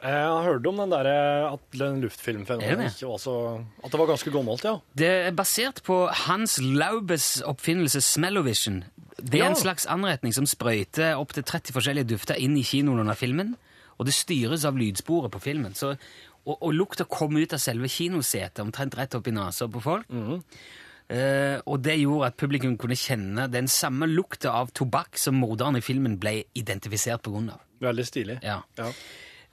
[0.06, 2.92] Jeg har hørt om den der, eh, at den luftfilmfenomenet det?
[2.94, 3.36] ikke var så
[3.84, 4.76] At det var ganske gammelt, ja.
[4.94, 8.84] Det er basert på Hans Laubes oppfinnelse Smellovision.
[9.18, 9.50] Det er Ja.
[9.50, 13.56] en slags anretning som sprøyter opp til 30 forskjellige dufter inn i kinoen under filmen,
[13.98, 15.74] og det styres av lydsporet på filmen.
[15.74, 15.98] Så,
[16.46, 20.10] og, og lukta kom ut av selve kinosetet, omtrent rett opp i nesa på folk.
[21.06, 25.78] Eh, og det gjorde at publikum kunne kjenne den samme lukta av tobakk som morderen
[25.78, 27.60] i filmen ble identifisert av.
[27.84, 28.40] Veldig stilig.
[28.46, 28.64] Ja.
[28.80, 28.90] Ja.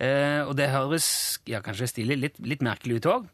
[0.01, 1.07] Eh, og det høres
[1.49, 3.29] ja, kanskje stilig, litt, litt merkelig ut òg.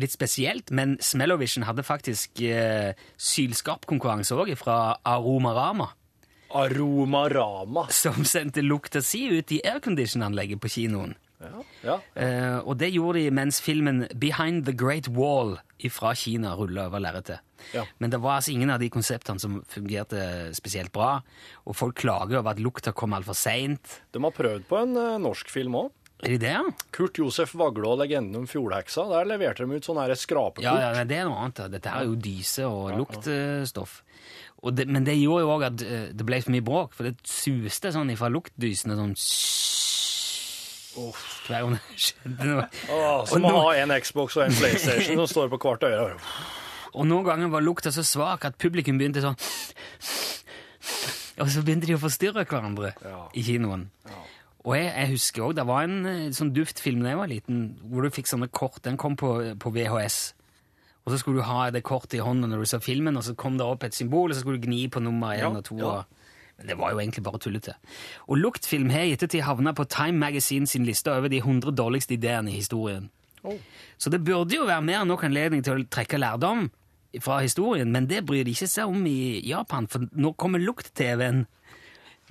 [0.00, 5.90] Litt spesielt, men Smellovision hadde faktisk eh, sylskapkonkurranse òg fra Aromarama,
[6.52, 7.86] Aromarama.
[7.92, 11.14] som sendte lukta si ut i aircondition-anlegget på kinoen.
[11.42, 11.62] Ja.
[11.86, 11.96] ja.
[12.14, 15.56] Eh, og det gjorde de mens filmen Behind the Great Wall
[15.90, 17.42] fra Kina rulla over lerretet.
[17.74, 17.86] Ja.
[17.98, 21.16] Men det var altså ingen av de konseptene som fungerte spesielt bra,
[21.66, 23.98] og folk klager over at lukta kom altfor seint.
[24.14, 25.90] De har prøvd på en uh, norsk film òg.
[26.22, 26.58] Er de det?
[26.94, 29.08] Kurt Josef Vagle og legenden om fjordheksa.
[29.10, 30.62] Der leverte de ut sånn her skrapekort.
[30.62, 31.64] Ja, ja, det er noe annet.
[31.72, 33.96] Dette her er jo dyse og luktstoff.
[34.62, 37.16] Det, men det gjorde jo òg at eh, det ble for mye bråk, for det
[37.26, 39.16] suste sånn ifra luktdysene sånn
[40.94, 42.66] Hver gang det skjedde noe.
[42.92, 46.16] Oh, som å ha en Xbox og en PlayStation som står på hvert øre.
[46.92, 49.38] Og noen ganger var lukta så svak at publikum begynte sånn
[51.40, 53.22] Og så begynte de å forstyrre hverandre Ja.
[53.34, 53.86] i kinoen.
[54.62, 57.62] Og jeg, jeg husker òg det var en eh, sånn duftfilm da jeg var liten,
[57.90, 58.82] hvor du fikk sånne kort.
[58.84, 60.34] Den kom på, på VHS.
[61.02, 63.34] Og så skulle du ha det kortet i hånda når du så filmen, og så
[63.34, 65.64] kom det opp et symbol, og så skulle du gni på nummer én Ja, og
[65.66, 65.78] to.
[65.80, 65.96] ja.
[65.96, 66.20] og-
[66.68, 67.74] det var jo egentlig bare tullete.
[68.28, 72.14] Og luktfilm har i ettertid havna på Time Magazine sin liste over de 100 dårligste
[72.14, 73.10] ideene i historien.
[73.42, 73.58] Oh.
[73.98, 76.68] Så det burde jo være mer enn nok anledning til å trekke lærdom
[77.20, 81.42] fra historien, men det bryr de ikke seg om i Japan, for nå kommer lukt-TV-en.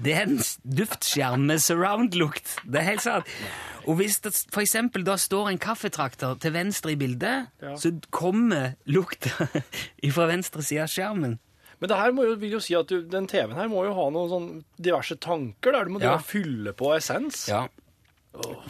[0.01, 2.55] Det er en duftskjerm med surround-lukt.
[2.65, 3.27] Det er helt sant.
[3.85, 7.75] Og hvis det eksempel da står en kaffetrakter til venstre i bildet, Ja.
[7.77, 9.29] så kommer lukta
[10.15, 11.37] fra venstre side av skjermen.
[11.81, 14.09] Men det her jo, vil jo si at du, den TV-en her må jo ha
[14.13, 16.17] noen sånn diverse tanker der du må Ja.
[16.21, 17.47] fylle på essens.
[17.49, 17.67] Ja.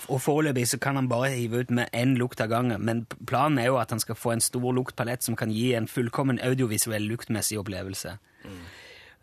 [0.09, 3.59] Og foreløpig så kan han bare hive ut med én lukt av gangen, men planen
[3.61, 7.03] er jo at han skal få en stor luktpalett som kan gi en fullkommen audiovisuell
[7.11, 8.15] luktmessig opplevelse.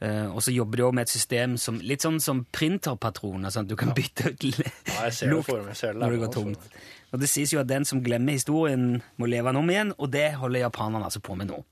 [0.00, 3.66] Eh, og så jobber de også med et system som, litt sånn som printerpatroner, sånn
[3.66, 6.68] at du kan bytte ut Ja, jeg det lukt det når det går tomt.
[7.10, 10.12] Og det sies jo at den som glemmer historien, må leve den om igjen, og
[10.14, 11.64] det holder japanerne altså på med nå.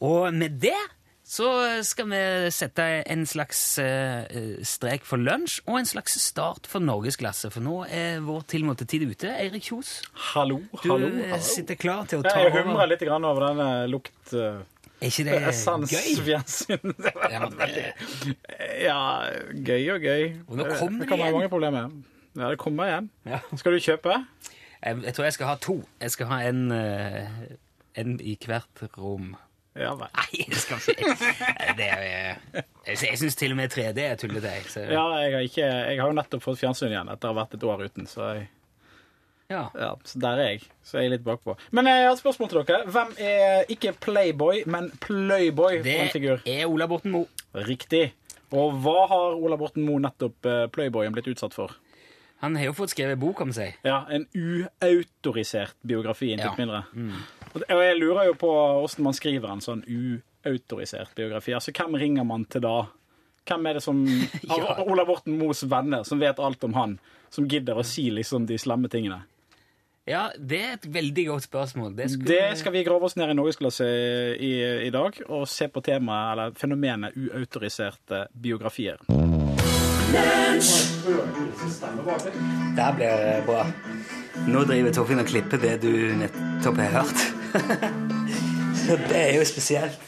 [0.00, 0.78] Og med det
[1.24, 1.46] så
[1.82, 2.18] skal vi
[2.52, 7.78] sette en slags eh, strek for lunsj og en slags start for norgesklasse, for nå
[7.88, 9.30] er vår tilmålte tid ute.
[9.40, 9.94] Eirik Kjos,
[10.34, 11.08] Hallo, du hallo.
[11.08, 11.40] hallo.
[11.42, 12.44] sitter klar til å ta over.
[12.52, 14.12] jeg humrer litt grann over denne lukt...
[14.36, 14.60] Uh,
[15.00, 15.46] Er ikke det gøy?
[15.50, 17.00] Essensfjensynet.
[17.04, 17.86] Det Ja, veldig
[18.84, 18.98] Ja,
[19.66, 20.22] gøy og gøy.
[20.48, 21.34] Og nå kommer det det igjen.
[21.34, 21.88] mange problemer.
[22.36, 23.08] Ja, det kommer igjen.
[23.28, 23.40] Ja.
[23.56, 24.20] Skal du kjøpe?
[24.84, 25.76] Jeg, jeg tror jeg skal ha to.
[26.04, 27.26] Jeg skal ha en, eh,
[28.00, 29.34] en i hvert rom.
[29.74, 30.08] Ja vel.
[30.14, 30.94] Nei, det skal vi
[31.78, 32.02] det er,
[32.86, 34.52] Jeg, jeg syns til og med 3D er tullete.
[34.54, 37.40] jeg, Ja, jeg har, ikke, jeg har jo nettopp fått fjernsyn igjen etter å ha
[37.42, 38.46] vært et år uten, så, jeg,
[39.50, 39.64] Ja.
[39.74, 40.62] ja, så der er jeg.
[40.86, 41.56] Så jeg er litt bakpå.
[41.74, 42.84] Men jeg har et spørsmål til dere.
[42.94, 46.44] Hvem er ikke Playboy, men Playboy for en figur?
[46.46, 47.26] Det er Ola Borten Moe.
[47.66, 48.12] Riktig.
[48.54, 51.74] Og hva har Ola Borten Moe nettopp eh, Playboyen blitt utsatt for?
[52.44, 53.78] Han har jo fått skrevet bok om seg.
[53.86, 56.54] Ja, En uautorisert biografi, intet Ja.
[56.58, 56.84] mindre.
[57.54, 58.50] Og Og jeg lurer jo på
[58.84, 61.52] åssen man skriver en sånn uautorisert biografi.
[61.54, 62.86] Altså, Hvem ringer man til da?
[63.46, 64.04] Hvem er det som
[64.48, 64.76] Ja.
[64.84, 66.98] Olav Borten Moes venner som vet alt om han,
[67.30, 69.22] som gidder å si liksom de slemme tingene?
[70.06, 71.94] Ja, det er et veldig godt spørsmål.
[71.96, 73.86] Det, skulle, Det skal vi grave oss ned i norgesklasse
[74.36, 74.50] i,
[74.84, 79.00] i dag, og se på temaet, eller fenomenet uautoriserte biografier.
[82.76, 83.66] Der blir det bra.
[84.46, 87.18] Nå driver Torfinn og klipper det du nettopp har hørt.
[88.84, 90.00] Så det er jo spesielt.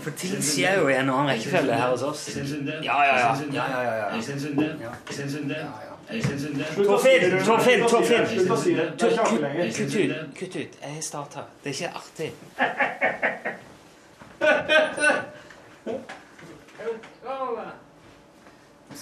[0.00, 2.28] For ting skjer jo i en annen rekkefølge her hos oss.
[2.84, 3.34] Ja, ja, ja.
[3.54, 4.20] ja.
[6.84, 7.44] Torfinn!
[7.44, 7.80] Torfinn!
[7.88, 8.24] Torfinn!
[8.98, 10.12] Kutt ut.
[10.38, 10.78] Kutt ut.
[10.82, 11.40] Jeg starter.
[11.64, 12.32] Det er ikke artig.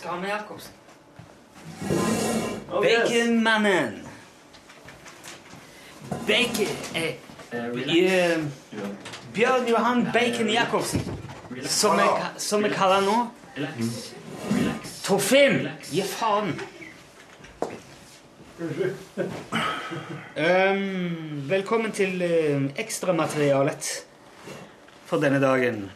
[0.05, 0.73] Med Jacobsen.
[2.71, 4.09] Baconmannen.
[6.27, 7.15] Bacon eh,
[7.51, 8.39] eh,
[9.33, 11.01] Bjørn Johan Bacon Jacobsen,
[11.65, 13.15] som jeg, som jeg kaller nå.
[15.05, 15.69] Torfinn!
[15.91, 16.53] Gi faen!
[20.37, 23.89] Um, velkommen til uh, ekstramaterialet
[25.09, 25.87] for denne dagen.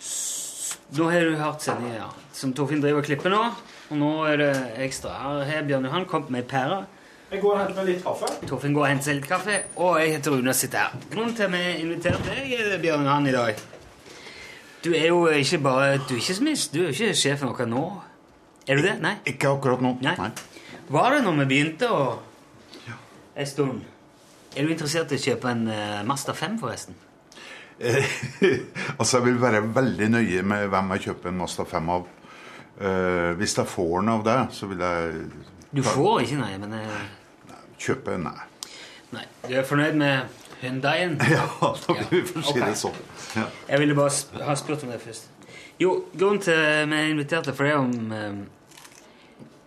[0.00, 2.08] S- Nå har du hørt sendinga
[2.40, 3.42] som Torfinn driver og klipper nå.
[3.90, 4.52] Og nå er det
[4.86, 5.12] ekstra.
[5.44, 6.78] Her har Bjørn Johan kommet med ei pære.
[7.30, 8.30] Jeg går og henter meg litt kaffe.
[8.48, 11.02] Torfinn går og henter seg litt kaffe, og jeg heter Rune og sitter her.
[11.12, 13.60] Grunnen til at vi inviterte deg, er Bjørn Johan, i dag.
[14.80, 17.68] Du er jo ikke bare Du er ikke smiss, du er jo ikke sjefen vår
[17.68, 17.84] nå.
[18.66, 18.96] Er du det?
[19.04, 19.14] Nei?
[19.28, 19.92] Ikke akkurat nå.
[20.02, 20.16] Nei.
[20.90, 22.02] Var det når vi begynte å
[23.40, 23.84] En stund.
[24.56, 26.96] Er du interessert i å kjøpe en uh, Mazda 5, forresten?
[27.78, 28.08] Eh,
[28.98, 32.08] altså, jeg vil være veldig nøye med hvem jeg kjøper en Mazda 5 av.
[32.80, 35.24] Eh, hvis jeg får den av deg, så vil jeg
[35.70, 36.84] Du får ikke, nei, men nei,
[37.80, 38.38] kjøpe Nei.
[39.12, 39.26] Nei.
[39.44, 41.18] Du er fornøyd med Hyundaien?
[41.34, 42.96] Ja, da blir vi for å si det sånn.
[43.36, 43.44] Ja.
[43.68, 45.28] Jeg ville bare sp ha spurt om det først.
[45.80, 48.40] Jo, grunnen til at vi inviterte for det om um,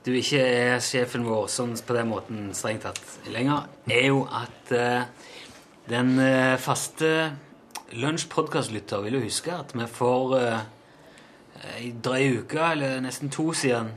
[0.06, 4.73] du ikke er sjefen vår sånn på den måten strengt tatt lenger, er jo at
[4.73, 5.06] uh,
[5.89, 7.34] den uh, faste
[7.93, 10.63] lunsj-podkastlytter vil jo huske at vi får uh,
[11.78, 13.91] ei drøy uke, eller nesten to siden,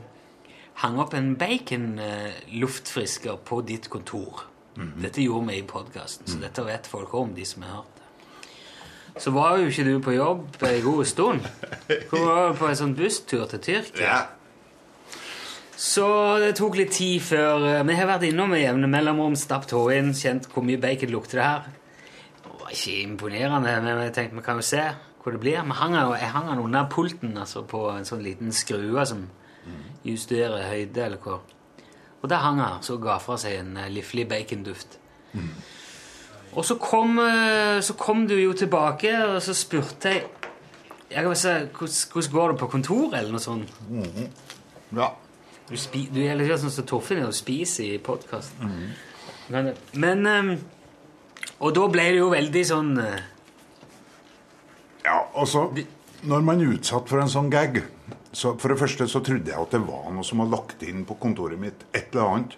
[0.83, 4.45] hang opp en bacon-luftfrisker på ditt kontor.
[4.77, 8.03] Dette gjorde vi i podkasten, så dette vet folk om, de som har hørt det.
[9.23, 11.41] Så var jo ikke du på jobb ei god stund.
[12.11, 14.19] Du var på en sånn busstur til Tyrkia.
[15.77, 16.05] Så
[16.41, 19.91] det tok litt tid før eh, Vi har vært innom med jevne mellomrom, stappet hår
[19.97, 21.67] inn, kjent hvor mye bacon lukter det her.
[22.43, 24.85] Det var ikke imponerende, men jeg tenkte vi kan jo se
[25.27, 25.59] hvor det blir.
[25.67, 29.25] Men hang jeg hang den under pulten altså på en sånn liten skrue som
[30.07, 31.41] justerer høyde, eller hva.
[32.21, 34.95] Og der hang han så ga fra seg en eh, liflig baconduft.
[36.55, 40.23] Og så kom, eh, så kom du jo tilbake, og så spurte jeg
[41.07, 43.69] jeg kan si, hvordan, går det på kontoret, eller noe sånt?
[44.95, 45.11] Ja.
[45.69, 48.73] Du, spi, du er litt sånn som Torfinn er og spiser i podkasten.
[49.51, 50.51] Men, men ehm,
[51.63, 53.21] Og da ble det jo veldig sånn eh,
[55.39, 55.67] altså,
[56.27, 57.83] når man er utsatt for en sånn gag
[58.37, 61.05] så For det første så trodde jeg at det var noe som var lagt inn
[61.07, 61.85] på kontoret mitt.
[61.95, 62.57] Et eller annet.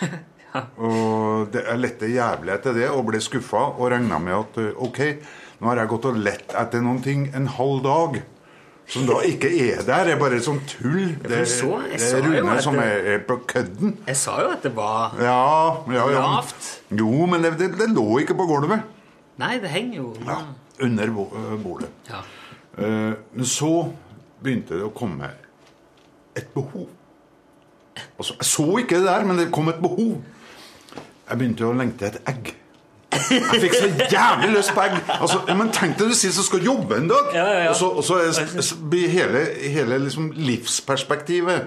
[0.80, 4.70] Og det, jeg lette jævlig etter det og ble skuffa og regna med at eh,
[4.82, 5.00] ok,
[5.60, 8.20] nå har jeg gått og lett etter noen ting en halv dag.
[8.90, 10.08] Som da ikke er der.
[10.08, 11.12] Det er bare sånn tull.
[11.22, 13.92] Det, så- det er Rune som er, er på kødden.
[14.08, 15.36] Jeg sa jo at det var Ja,
[15.94, 16.24] ja, ja.
[16.24, 16.72] lavt.
[16.98, 18.82] Jo, men det, det, lå ikke på gulvet.
[19.38, 20.08] Nei, det henger jo
[20.80, 21.88] Under øh, bordet.
[22.08, 22.22] Ja.
[22.78, 23.92] Eh, Men så
[24.42, 25.30] begynte det å komme
[26.36, 26.88] et behov.
[28.18, 30.16] Altså, jeg så ikke det der, men det kom et behov.
[31.30, 32.54] Jeg begynte å lengte et egg.
[33.10, 34.98] Jeg fikk så jævlig lyst på egg.
[35.20, 37.32] Altså, ja, men Tenk deg du sier du skal jobbe en dag,
[37.68, 39.42] og så, og så er, så blir hele,
[39.74, 41.66] hele liksom livsperspektivet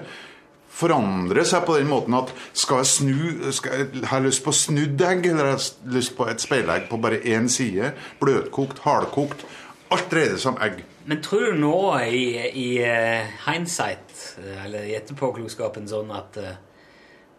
[0.74, 4.54] forandre seg på den måten at skal jeg snu skal jeg, Har jeg lyst på
[4.56, 7.92] snudd egg, eller har jeg lyst på et speilegg på bare én side?
[8.20, 9.46] Bløtkokt, hardkokt.
[9.94, 10.82] Alt dreier seg om egg.
[11.06, 16.54] Men tror du nå i, i eh, hindsight, eh, eller i etterpåklokskapen, sånn at eh,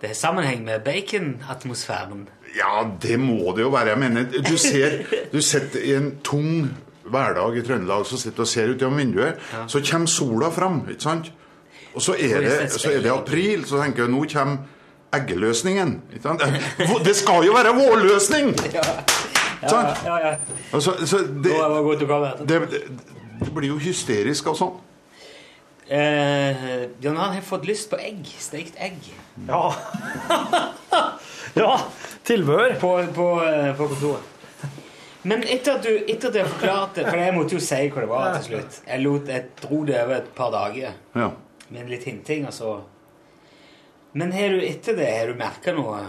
[0.02, 2.28] det har sammenheng med baconatmosfæren?
[2.56, 3.96] Ja, det må det jo være.
[3.96, 5.02] Jeg mener, du ser
[5.34, 6.70] Du sitter i en tung
[7.06, 9.42] hverdag i Trøndelag, så sitter du og ser ut gjennom vinduet.
[9.72, 11.34] Så kommer sola fram, ikke sant?
[11.96, 14.58] Og så er det, så er det april, så tenker jeg nå kommer
[15.16, 16.02] eggeløsningen.
[16.14, 16.42] Ikke sant?
[17.08, 18.52] Det skal jo være vårløsning!
[19.66, 20.02] Sant?
[20.06, 20.34] ja, ja.
[20.74, 22.82] Altså, så det, er det det,
[23.40, 24.76] det, blir jo hysterisk og sånn.
[25.86, 26.66] Eh,
[27.02, 28.28] Jan han har fått lyst på egg.
[28.42, 29.00] Stekt egg.
[29.48, 29.72] Ja.
[31.62, 31.72] ja,
[32.28, 32.78] tilbehør.
[32.82, 34.32] På, på, eh, på kontoret.
[35.26, 38.10] Men etter at du etter at jeg forklarte For jeg måtte jo si hva det
[38.12, 38.76] var til slutt.
[38.86, 41.32] Jeg, lot, jeg dro det over et par dager Ja.
[41.70, 42.76] Med litt hinting, og så
[44.14, 46.06] Men har du etter det har du merka noe?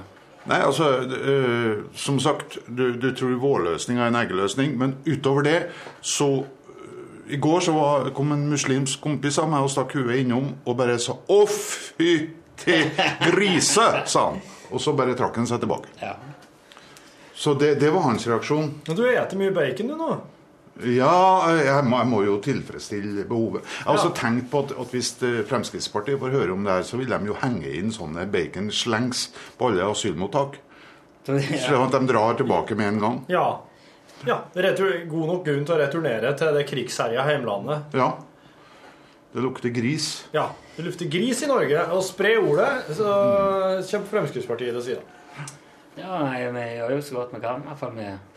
[0.47, 5.57] Nei, altså, øh, som sagt, du, du tror vårløsning er en eggeløsning, men utover det
[6.01, 10.21] så øh, I går så var, kom en muslimsk kompis av meg og stakk huet
[10.23, 12.87] innom og bare sa 'Å, fy til
[13.27, 14.41] grise', sa han.
[14.71, 15.89] Og så bare trakk han seg tilbake.
[17.35, 18.71] Så det, det var hans reaksjon.
[18.87, 20.21] Men du spiser mye bacon, du, nå.
[20.85, 23.63] Ja, jeg må, jeg må jo tilfredsstille behovet.
[23.65, 24.19] Jeg har også Ja.
[24.21, 27.21] tenkt på at, at hvis eh, Fremskrittspartiet får høre om det her, så vil de
[27.31, 30.59] jo henge inn sånne baconslengs på alle asylmottak.
[31.27, 33.17] Slik at de drar tilbake med en gang.
[33.33, 33.47] Ja.
[34.29, 34.37] ja.
[34.55, 37.97] Retur, god nok grunn til å returnere til det krigsherja heimlandet.
[37.97, 38.13] Ja.
[39.33, 40.27] Det lukter gris.
[40.33, 40.51] Ja.
[40.77, 41.83] Det lukter gris i Norge.
[41.97, 43.09] Og spre ordet, så
[43.91, 45.05] kommer Fremskrittspartiet til å si det.
[45.97, 47.65] Ja, nei, vi gjør jo så godt vi kan.
[47.65, 48.36] i hvert fall med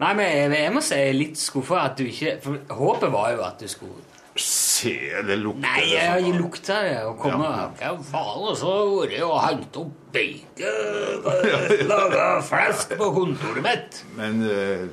[0.00, 3.12] Nei, men jeg, jeg må si jeg er litt skuffa at du ikke For håpet
[3.14, 4.02] var jo at du skulle
[4.34, 4.90] Se,
[5.28, 6.96] det lukter Nei, jeg, jeg lukta det.
[7.06, 7.68] Og komme Ja.
[7.78, 14.00] Hva faen, så har jeg og hengt opp bacon Laga flesk på kontoret mitt.
[14.18, 14.88] Men uh,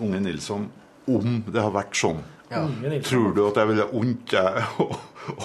[0.00, 0.64] unge Nilsson,
[1.12, 2.62] om det har vært sånn, Ja.
[3.04, 4.86] Tror du at jeg ville unnt deg å,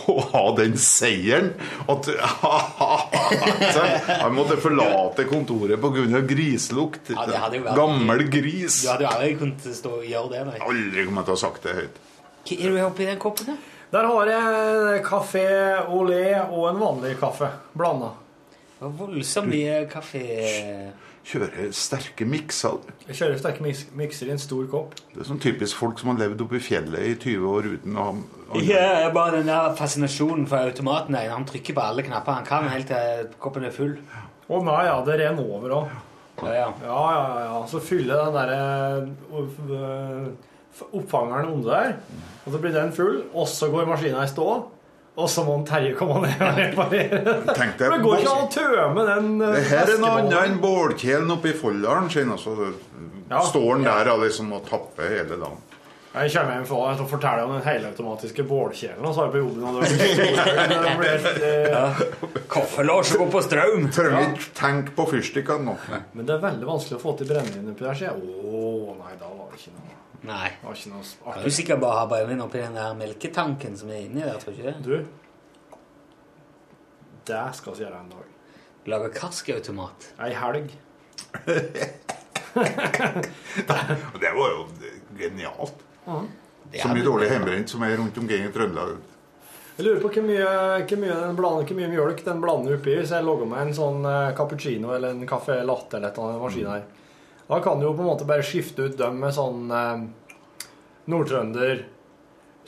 [0.05, 1.51] å ha den seieren?
[1.89, 2.07] At
[4.23, 6.21] Han måtte forlate kontoret pga.
[6.27, 7.09] griselukt.
[7.13, 8.81] Ja, det hadde jo vært- Gammel gris.
[8.83, 10.45] Du hadde jo aldri kunnet stå og gjøre det.
[10.51, 10.57] Nei.
[10.67, 12.01] Aldri kommet til å ha sagt det høyt.
[12.41, 13.45] Hva er det oppi den koppen?
[13.51, 13.57] da?
[13.91, 15.45] Der har jeg kafé
[15.91, 18.13] olé og en vanlig kaffe blanda.
[18.81, 20.21] Voldsomt mye kaffe
[21.21, 22.79] Kjører sterke mikser.
[23.07, 23.61] Jeg kjører sterke
[23.95, 24.95] mikser i en stor kopp.
[25.13, 27.97] Det er sånn typisk folk som har levd oppe i fjellet i 20 år uten
[28.01, 31.13] å ha Ja, bare den der fascinasjonen for automaten.
[31.13, 31.29] der.
[31.29, 33.93] Han trykker på alle knapper han kan helt til koppen er full.
[34.49, 35.93] Å nei, ja, det renner over òg.
[36.41, 36.67] Ja, ja.
[36.81, 37.61] Ja, ja, ja.
[37.69, 38.59] Så fyller den derre
[39.31, 40.31] øh,
[40.91, 41.93] oppfangeren under der,
[42.45, 44.47] og så blir den full, og så går maskina i stå.
[45.19, 47.33] Og så må Terje komme ned og reparere.
[47.51, 50.37] Tenk deg det går ikke an å tømme den øh, Det her er noe annet
[50.45, 52.07] enn bålkjelen oppe i Folldalen.
[52.09, 52.31] sin.
[52.39, 52.55] Så
[53.31, 53.41] Ja.
[53.47, 55.59] står den der og liksom og tapper hele dagen.
[56.11, 59.43] Jeg kommer hjem fra og forteller om den helautomatiske bålkjelen, og så har jeg på
[59.45, 59.63] jobben
[62.51, 63.85] Kaffelås går på strøm!
[63.95, 65.75] Trenger ikke tenke på fyrstikkene nå.
[66.13, 68.17] Men det er veldig vanskelig å få til brennevin oppi der, sier jeg.
[68.43, 69.97] Å nei, da var det ikke noe
[70.27, 70.49] Nei.
[70.53, 73.89] Det var ikke noe Kan du sikkert bare ha brennevin oppi den der melketanken som
[73.89, 74.77] er inni der, tror du ikke det?
[74.85, 74.95] Du,
[77.31, 78.25] det skal vi gjøre en dag.
[78.91, 80.11] Lage karskautomat.
[80.25, 80.71] Ei helg.
[82.51, 84.65] Det var jo
[85.17, 85.77] genialt.
[86.71, 88.97] Det Så mye dårlig hjemmebrent som er rundt omkring i Trøndelag.
[89.77, 90.47] Jeg lurer på hvor mye,
[90.87, 92.95] hvor mye, den blander, hvor mye mjølk den blander oppi.
[92.99, 96.33] Hvis jeg logger meg en sånn eh, cappuccino eller en caffè latte eller et eller
[96.33, 97.00] annet maskin maskinen her.
[97.51, 100.03] Da kan du jo på en måte bare skifte ut dem med sånn eh,
[101.11, 101.81] nordtrønder,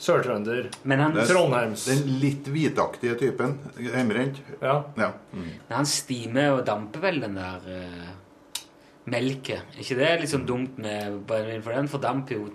[0.04, 3.54] sørtrønder, er Trondheims Den litt hvitaktige typen.
[3.78, 4.42] Hjemmebrent.
[4.60, 4.74] Ja.
[4.98, 5.08] ja.
[5.32, 5.46] Mm.
[5.68, 8.64] Men han stimer og damper vel den der uh,
[9.08, 9.62] melket.
[9.72, 11.62] Er ikke det litt sånn dumt med brennevin?
[11.64, 12.50] For den fordamper jo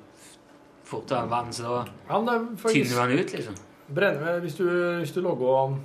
[0.90, 3.58] fortere enn vann, så da Ja, men det er faktisk- tynner den ut, liksom.
[3.90, 4.68] Brennevin hvis du,
[5.00, 5.80] hvis du lager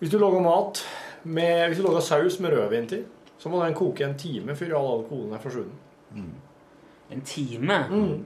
[0.00, 0.84] Hvis du lager mat
[1.24, 3.06] med, Hvis du lager saus med rødvin til,
[3.40, 6.20] så må den koke en time før all alkoholen er forsvunnet.
[7.10, 7.78] En time?
[7.90, 8.24] Mm.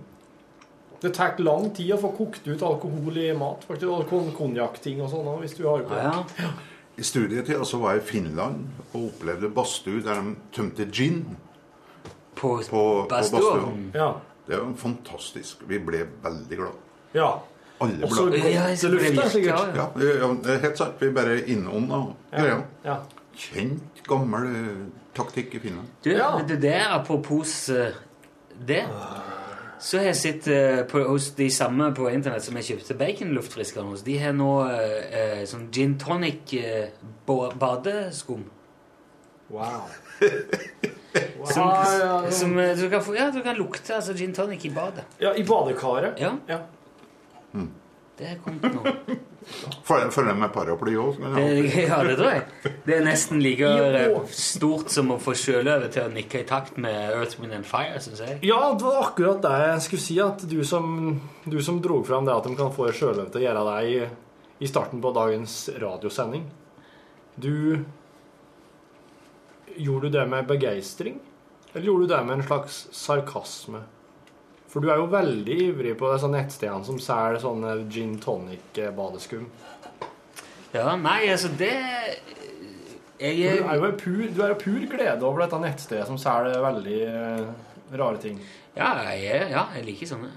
[1.05, 3.65] Det tar lang tid å få kokt ut alkohol i mat.
[4.11, 5.29] kon- Konjakkting og sånn.
[5.43, 6.25] Hvis du har på Ja,
[6.97, 11.25] I studietida så var jeg i Finland og opplevde badstue der de tømte gin.
[12.35, 12.61] På,
[13.11, 13.73] badstua?
[13.95, 14.13] Ja.
[14.47, 15.63] Det var fantastisk.
[15.69, 16.73] Vi ble veldig glad.
[17.15, 17.31] Ja.
[17.81, 19.75] Alle ble godt Ja, til lufta, sikkert.
[19.77, 20.95] Ja, ja, helt sant.
[21.01, 22.01] Vi bare innånda
[22.33, 22.47] greia.
[22.47, 22.63] Ja.
[22.85, 22.97] Ja.
[23.37, 24.83] Kjent, gammel eh,
[25.17, 25.89] taktikk i Finland.
[26.05, 26.13] Du,
[26.49, 27.95] du det, apropos eh,
[28.67, 28.85] det
[29.83, 33.91] Så har jeg sett eh, på, hos de samme på internett som jeg kjøpte baconluftfriskeren
[33.91, 34.05] hos.
[34.07, 36.95] De har nå eh, sånn gin tonic eh,
[37.27, 38.47] badeskum.
[39.53, 39.91] Wow.
[41.45, 42.31] Som, Ja, ja, ja.
[42.35, 45.05] som du, kan få, ja, du kan lukte altså gin tonic i badet.
[45.23, 46.19] Ja, I badekaret?
[46.19, 46.33] Ja.
[46.49, 46.57] Ja.
[48.15, 49.17] Det er kommet nå.
[49.85, 51.17] Følger den med paraply òg.
[51.85, 52.45] Ja, det tror jeg.
[52.87, 56.79] Det er nesten like eh, stort som å få sjøløve til å nikke i takt
[56.81, 58.39] med Earth, Wind and Fire, syns jeg.
[58.47, 60.21] Ja, det var akkurat det jeg skulle si.
[60.23, 60.87] At du som,
[61.45, 63.99] du som dro fram det at de kan få sjøløve til å gjøre det i,
[64.65, 66.47] i starten på dagens radiosending
[67.35, 67.83] Du
[69.75, 71.17] Gjorde du det med begeistring?
[71.73, 73.81] Eller gjorde du det med en slags sarkasme?
[74.75, 79.45] For du er jo veldig ivrig på disse nettstedene som selger sånne gin tonic-badeskum.
[80.75, 81.71] Ja, nei, altså det
[83.21, 86.97] Jeg Du er jo pur, du er pur glede over dette nettstedet som selger veldig
[87.07, 87.45] eh,
[87.95, 88.41] rare ting.
[88.75, 90.33] Ja, jeg, ja, jeg liker sånne.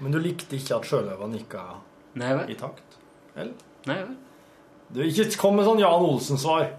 [0.00, 1.66] Men du likte ikke at sjøløva nikka
[2.16, 2.48] Nei vel?
[2.48, 2.96] i takt?
[3.36, 3.52] Eller?
[3.90, 4.16] Nei vel?
[4.88, 6.70] Du, ikke kom med sånn Jan Olsen-svar.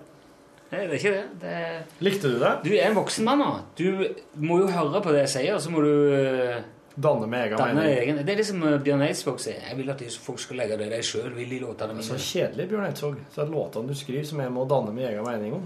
[0.76, 1.26] Det er ikke det.
[1.42, 1.82] det er...
[2.06, 2.54] Likte du det?
[2.66, 3.52] Du er en voksen mann nå.
[3.80, 4.06] Du
[4.44, 6.64] må jo høre på det jeg sier, og så må du eh,
[6.96, 7.98] Danne med egen danne mening.
[8.00, 9.60] egen Det er liksom eh, Bjørn Eidsvåg sier.
[9.68, 12.88] Jeg vil at folk skal legge det de sjøl vil i låtene Så kjedelig, Bjørn
[12.88, 13.18] Eidsvåg.
[13.34, 15.66] Så er det låtene du skriver, som jeg må danne med egen mening om.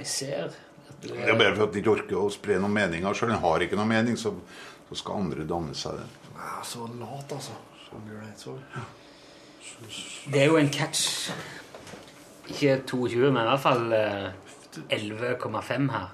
[0.00, 0.58] Jeg ser at
[1.04, 3.36] du Det er bare for at de ikke orker å spre noen meninger sjøl.
[3.36, 4.34] En har ikke noen mening, så,
[4.88, 6.08] så skal andre danne seg det.
[6.34, 7.54] Ja, så lat, altså.
[7.86, 8.58] Som Bjørn Eidsvåg.
[10.34, 11.30] Det er jo en catch.
[12.50, 14.26] Ikke 22, men i hvert fall eh,
[14.90, 16.08] 11,5 her.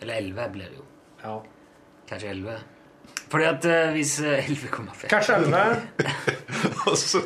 [0.00, 0.84] Eller 11 blir det jo.
[1.24, 1.36] Ja.
[2.08, 2.56] Kanskje 11.
[3.32, 5.76] Fordi at eh, hvis eh, 11,5 Kanskje 11?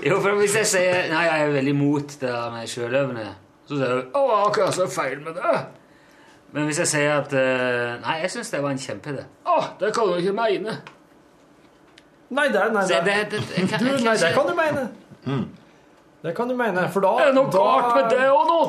[0.09, 3.25] Jo, for hvis jeg sier Nei, jeg er veldig imot det der med sjøløvene,
[3.69, 4.23] så sier du 'Å,
[4.55, 5.65] hva er så feil med det?'
[6.53, 9.25] Men hvis jeg sier at eh, Nei, jeg syns det var en kjempeidé.
[9.45, 10.77] Å, det kan du ikke mene.
[12.31, 14.55] Nei, det, nei, Så det, det- det- jeg kan- du, jeg nei, det kan du
[14.55, 14.89] mene.
[16.23, 18.63] Det kan du mene, for da Er det noe da, galt med det òg nå?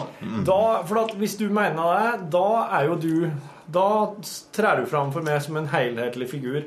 [0.46, 2.44] Da, for at hvis du mener det, da
[2.78, 3.16] er jo du
[3.74, 3.86] Da
[4.54, 6.62] trer du fram for meg som en helhetlig figur.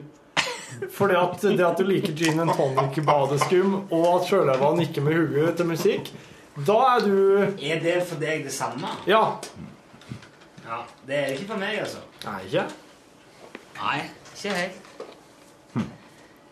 [0.90, 5.56] Fordi at det at du liker gin and tonic-badeskum, og at sjøløva nikker med hodet
[5.58, 6.10] til musikk,
[6.66, 7.16] da er du
[7.58, 8.90] Er det for deg det samme?
[9.06, 9.22] Ja.
[10.66, 12.02] Ja, Det er det ikke for meg, altså.
[12.24, 12.64] Nei, ikke?
[13.82, 13.98] Nei,
[14.32, 14.81] ikke helt.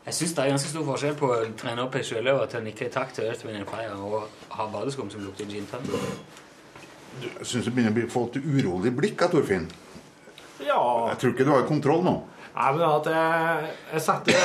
[0.07, 2.65] Jeg syns det er ganske stor forskjell på å trene opp ei sjøløve til å
[2.65, 5.93] nikke i takt til Earth, Wind and Fire og ha badeskum som lukter gin tonic.
[7.21, 9.69] Jeg syns det begynner å få et urolig blikk av Torfinn.
[10.65, 10.81] Ja.
[11.11, 12.17] Jeg tror ikke du har kontroll nå.
[12.55, 14.39] Nei, men at jeg, jeg setter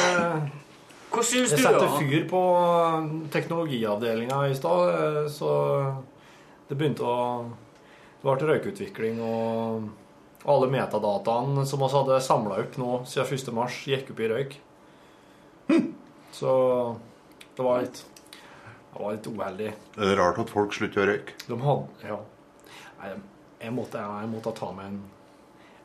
[1.10, 2.42] Hva syns Jeg setter fyr på
[3.34, 5.50] teknologiavdelinga i stad, så
[6.70, 7.18] det begynte å
[8.20, 13.52] Det ble røykutvikling, og alle metadataene som vi hadde samla opp nå siden 1.
[13.54, 14.56] mars, gikk opp i røyk.
[16.36, 16.52] Så
[17.56, 18.02] det var litt
[18.94, 19.74] Det var litt uheldig.
[19.96, 21.36] Det er rart at folk slutter å røyke.
[21.48, 22.20] De hadde Ja.
[23.60, 25.00] Jeg måtte, jeg måtte ta med en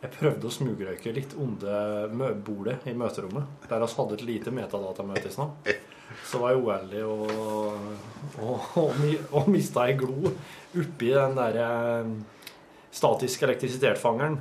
[0.02, 2.08] Jeg prøvde å smugrøyke litt under
[2.46, 5.50] bordet i møterommet, der vi hadde et lite metadatamøte i stad.
[6.24, 7.34] Så var jeg uheldig og,
[8.40, 9.02] og, og,
[9.36, 10.32] og mista ei glo
[10.80, 12.08] oppi den der eh,
[12.96, 14.40] statisk elektrisitetsfangeren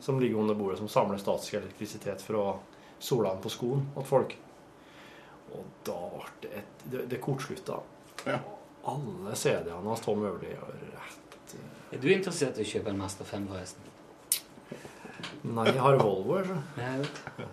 [0.00, 2.54] som ligger under bordet, som samler statisk elektrisitet fra
[3.02, 4.36] solene på skoen til folk.
[5.52, 7.78] Og da ble det et Det, det kortslutta.
[8.82, 11.54] Alle CD-ene hans Tom Øverli har rett
[11.92, 13.88] Er du interessert i å kjøpe en Master 5, forresten?
[15.42, 16.48] Nei, jeg har Volvo, jeg.
[16.48, 16.56] så.
[16.80, 17.48] Ja.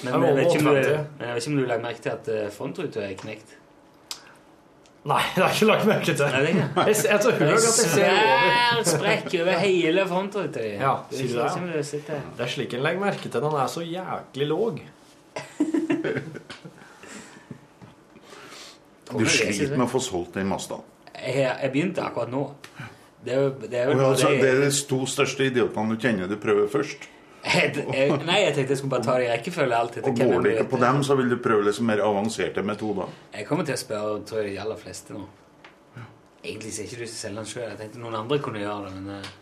[0.00, 0.92] Men jeg vet, ikke om du, Volvo 80.
[1.20, 3.56] jeg vet ikke om du la merke til at eh, frontruta er knekt.
[5.10, 6.24] Nei, det har jeg ikke lagt merke til.
[6.28, 6.88] Nei, det er.
[6.90, 8.56] Jeg, jeg så høy at jeg ser over.
[8.60, 10.64] Svær sprekk over hele frontruta.
[10.76, 12.18] Ja, Det det?
[12.36, 14.82] Det er slik en legger merke til når den er så jæklig låg.
[19.18, 20.80] Du sliter med å få solgt den Mazda.
[21.20, 22.44] Jeg, jeg begynte akkurat nå.
[23.24, 23.38] Det
[23.68, 27.08] det er jo altså, det er de to største idiotene du kjenner du prøver først.
[27.44, 29.76] jeg, jeg, Nei, jeg tenkte jeg skulle bare ta det i rekkefølge.
[29.76, 32.64] alt etter Og går det ikke på dem, så vil du prøve liksom mer avanserte
[32.64, 33.12] metoder.
[33.34, 35.26] Jeg kommer til å spørre tror jeg, de aller fleste nå.
[36.40, 37.66] Egentlig ser jeg ikke du å selge den sjøl.
[37.68, 39.32] Jeg tenkte noen andre kunne gjøre det, men eh,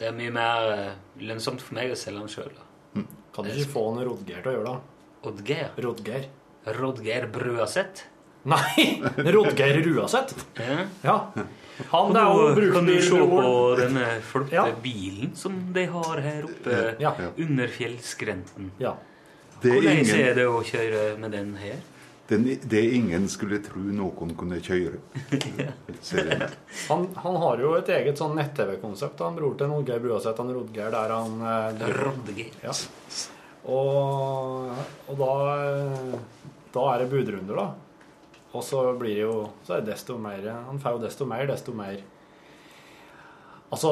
[0.00, 2.56] det er mye mer eh, lønnsomt for meg å selge den sjøl.
[3.36, 4.96] Kan du ikke få en Rodgeir til å gjøre det?
[5.26, 5.70] Rodger?
[5.84, 6.26] Rodgeir.
[6.66, 8.02] Rodgeir Brøaseth?
[8.46, 9.02] Nei!
[9.34, 10.34] Rodgeir Ruaseth.
[11.02, 11.16] Ja.
[11.90, 13.40] Han det er jo Kan du- se på
[13.80, 14.64] denne flotte Ja.
[14.82, 17.12] bilen som de har her oppe Ja.
[17.38, 18.70] under fjellskrenten?
[18.78, 18.94] Ja.
[19.60, 21.76] Det er Hvordan ingen- er det å kjøre med den her?
[22.28, 24.98] Den, det ingen skulle tro noen kunne kjøre.
[26.88, 30.90] Han, han har jo et eget sånn nett-TV-konsept, han bror til Oddgeir Bruaseth, han Rodgeir,
[30.90, 32.50] der han eh, Rodgeir.
[32.64, 32.74] Ja.
[33.66, 34.72] Og,
[35.08, 35.30] og da,
[35.66, 36.18] eh,
[36.76, 37.66] da er det budrunder, da.
[38.56, 41.42] Og så blir det jo Så er det desto mer Han får jo desto mer,
[41.50, 41.98] desto mer
[43.74, 43.90] Altså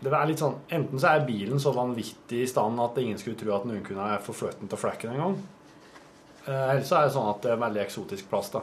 [0.00, 3.38] Det er litt sånn Enten så er bilen så vanvittig i stand at ingen skulle
[3.40, 5.36] tro at noen kunne få flyttet den til flekken en gang.
[6.46, 8.60] Eh, Eller så er det sånn at det er veldig eksotisk plass, da.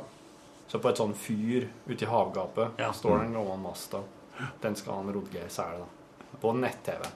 [0.70, 4.04] Så på et sånn fyr ute i havgapet står det en gammel Mazda.
[4.62, 6.38] Den skal han Rodgeir selge, da.
[6.42, 7.10] På nett-TV.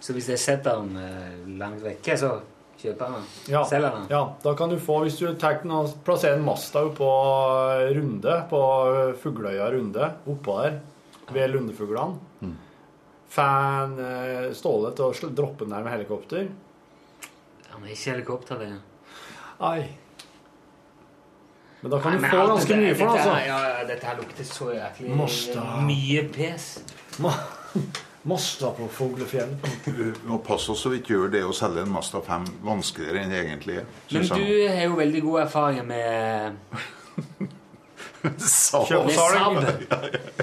[0.00, 2.36] Så hvis jeg setter den eh, langt vekke, så
[2.80, 3.24] kjøper den?
[3.52, 4.06] Ja, Selger den?
[4.10, 7.08] ja, da kan du få, hvis du tar den og plasserer en Masta oppå
[7.96, 8.60] Runde, på
[9.22, 10.80] Fugløya Runde, oppå der,
[11.32, 12.52] ved lundefuglene, Mm.
[13.36, 16.46] Fan eh, Ståle til å droppe den der med helikopter.
[17.72, 18.68] Han er ikke helikopter, det.
[19.60, 19.88] Ai.
[21.82, 23.34] Men da kan Nei, du få ganske mye for det, altså.
[23.46, 25.64] Ja, ja, dette her lukter så jæklig Masta.
[25.84, 26.68] mye pes.
[28.26, 29.52] Mazda på Fuglefjell.
[30.28, 33.30] Og pass oss så vi ikke gjør det å selge en Masta 5 vanskeligere enn
[33.30, 33.86] det egentlig er.
[34.10, 36.56] Men du har jo veldig gode erfaringer med
[38.42, 38.90] Saab.
[38.90, 39.54] Med Saab.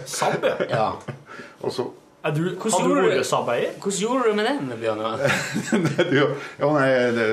[0.05, 0.87] Saab, ja.
[1.63, 3.23] Og Er du, Hvordan gjorde du-?
[3.83, 5.17] Hvordan gjorde du med den, Bjørnar?
[5.97, 6.21] det,
[6.59, 7.25] ja, nei, det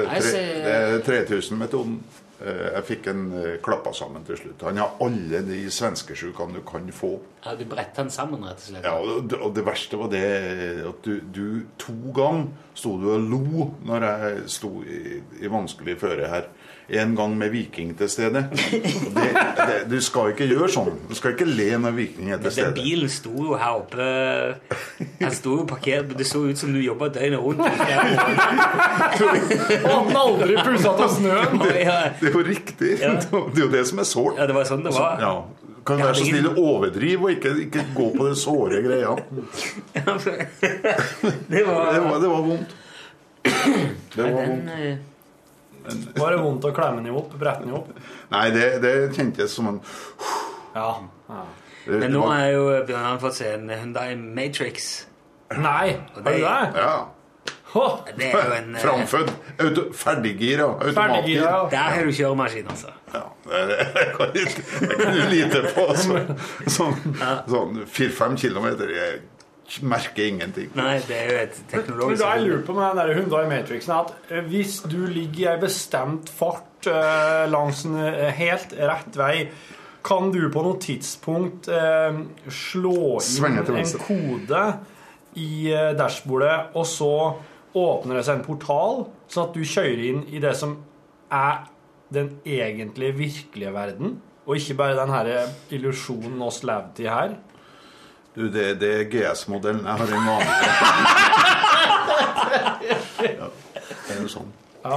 [0.67, 2.01] er 3000-metoden.
[2.41, 4.63] Eh, Jeg fikk en eh, klappa sammen til slutt.
[4.65, 7.11] Han har alle de svenskesjukene du kan få.
[7.45, 8.85] Ja, du bretta den sammen, rett og slett?
[8.89, 10.25] Ja, og det, og det verste var det
[10.89, 11.45] at du, du
[11.81, 16.49] to ganger sto du og lo når jeg sto i, i vanskelig føre her.
[16.91, 18.41] En gang med Viking til stede.
[18.51, 20.97] Det, det, du skal ikke gjøre sånn.
[21.07, 24.07] Du skal ikke le når Viking er til Den bilen sto jo her oppe
[25.21, 27.63] Den sto jo parkert Det så ut som du jobba døgnet rundt.
[29.87, 31.63] Han har aldri pussa til snøen.
[31.63, 32.93] Det, det er jo riktig.
[32.99, 34.41] Det er jo det som er sårt.
[34.41, 35.23] Ja, det var sånn det var.
[35.23, 35.35] Ja.
[35.87, 39.15] Kan være så snill å overdrive og ikke, ikke gå på den såre greia.
[39.95, 42.75] Det var, Det var, det var vondt.
[43.45, 45.10] Det var vondt.
[46.17, 47.33] Var det vondt å klemme den opp?
[47.41, 47.89] Brette den opp?
[48.33, 49.81] Nei, det, det kjentes som en
[50.75, 50.91] Ja.
[51.29, 51.45] ja.
[51.91, 54.91] Men nå har jo Bjørnar fått se en Hyundai Matrix.
[55.57, 56.43] Nei, har du det?
[56.77, 56.93] Ja.
[57.71, 59.29] Det er jo en eh, Framfødd.
[59.63, 60.67] Auto, ferdiggira.
[60.83, 61.43] Automatgir.
[61.43, 61.69] Ja.
[61.71, 62.91] Der har du kjøremaskin, altså.
[63.15, 65.87] Ja, det, kan du, lite på.
[66.07, 66.33] Sånn,
[66.67, 66.97] sånn
[67.51, 68.91] sånn fire-fem kilometer.
[68.95, 69.21] Jeg
[69.87, 70.71] merker ingenting.
[70.79, 71.59] Nei, det er jo et
[71.89, 75.43] Men da jeg lurer på med den der Hyundai Matrixen at eh, hvis du ligger
[75.45, 79.35] i en bestemt fart eh, langs en eh, helt rett vei,
[80.07, 84.65] kan du på noe tidspunkt eh, slå inn en kode
[85.39, 87.13] i eh, dashbordet, og så
[87.79, 90.81] åpner det seg en portal, sånn at du kjører inn i det som
[91.31, 91.69] er
[92.11, 94.17] den egentlige, virkelige verden,
[94.49, 95.31] og ikke bare den her
[95.71, 97.37] illusjonen oss levde i her?
[98.35, 99.87] Du, det, det er GS-modellen.
[99.87, 100.55] Jeg har en vanlig.
[103.21, 103.47] Ja,
[104.09, 104.49] det er jo sånn.
[104.83, 104.97] Ja.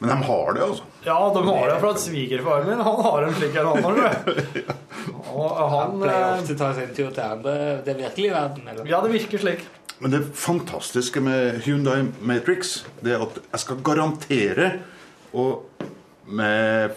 [0.00, 0.86] Men de har det, altså.
[1.04, 3.98] Ja, de har det for at svigerfaren min han har en slik en annen.
[3.98, 4.60] du.
[5.28, 7.54] Og Han han pleier eh, ofte å ta seg en tur til andre
[7.84, 8.88] Det virkelige verden, eller?
[8.88, 9.62] Ja, det virker slik.
[10.00, 14.70] Men det fantastiske med Hyundai Matrix Det er at jeg skal garantere
[15.36, 15.84] Og
[16.32, 16.96] med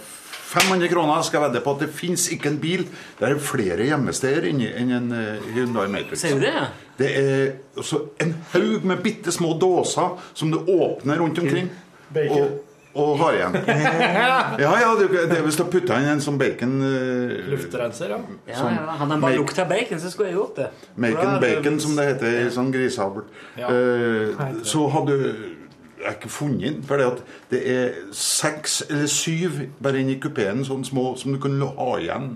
[0.53, 2.85] 500 kroner skal jeg vedde på at det finnes ikke en bil
[3.19, 6.67] Der er flere gjemmesteder enn en eh, Hyundai Matrix Ser du det?
[6.99, 11.71] Det er også en haug med bitte små dåser Som du åpner rundt omkring
[12.13, 12.43] Bacon.
[12.43, 13.55] Og, og har igjen
[14.63, 18.19] Ja, ja, det, det er hvis du putter inn en sånn bacon uh, Luftrenser, ja.
[18.51, 18.97] Ja, ja.
[18.99, 20.69] Han bare lukta bacon, så skulle jeg gjort det.
[21.01, 21.87] Macon det bacon, vits.
[21.87, 23.23] som det heter i sånn grisehavl.
[23.57, 23.71] Ja.
[23.73, 25.17] Eh, så hadde
[26.03, 26.83] jeg har ikke funnet den.
[26.83, 27.01] For
[27.51, 32.33] det er seks eller syv bare inni kupeen, sånne små som du kan ha igjen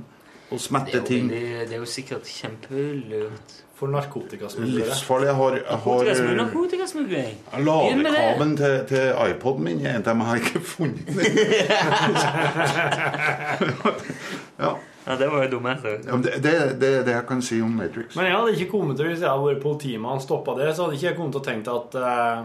[0.51, 1.30] og smette ting.
[1.30, 3.63] Det, det er jo sikkert kjempelurt.
[3.78, 4.88] For narkotikasmuglere.
[4.88, 5.28] Livsfarlig.
[5.28, 7.38] Jeg har, jeg har Narkotikasmugling?
[7.51, 7.59] Det.
[7.65, 11.05] Ladekabelen til, til iPoden min er en av dem jeg har ikke funnet.
[14.63, 14.72] ja.
[15.07, 18.15] Ja, det var jo dumme Ja, det, er det det jeg kan si om Matrix.
[18.15, 20.84] Men jeg hadde ikke kommet til, hvis jeg hadde vært politimann og stoppa det, så
[20.84, 22.41] hadde ikke jeg kommet til å tenke at eh,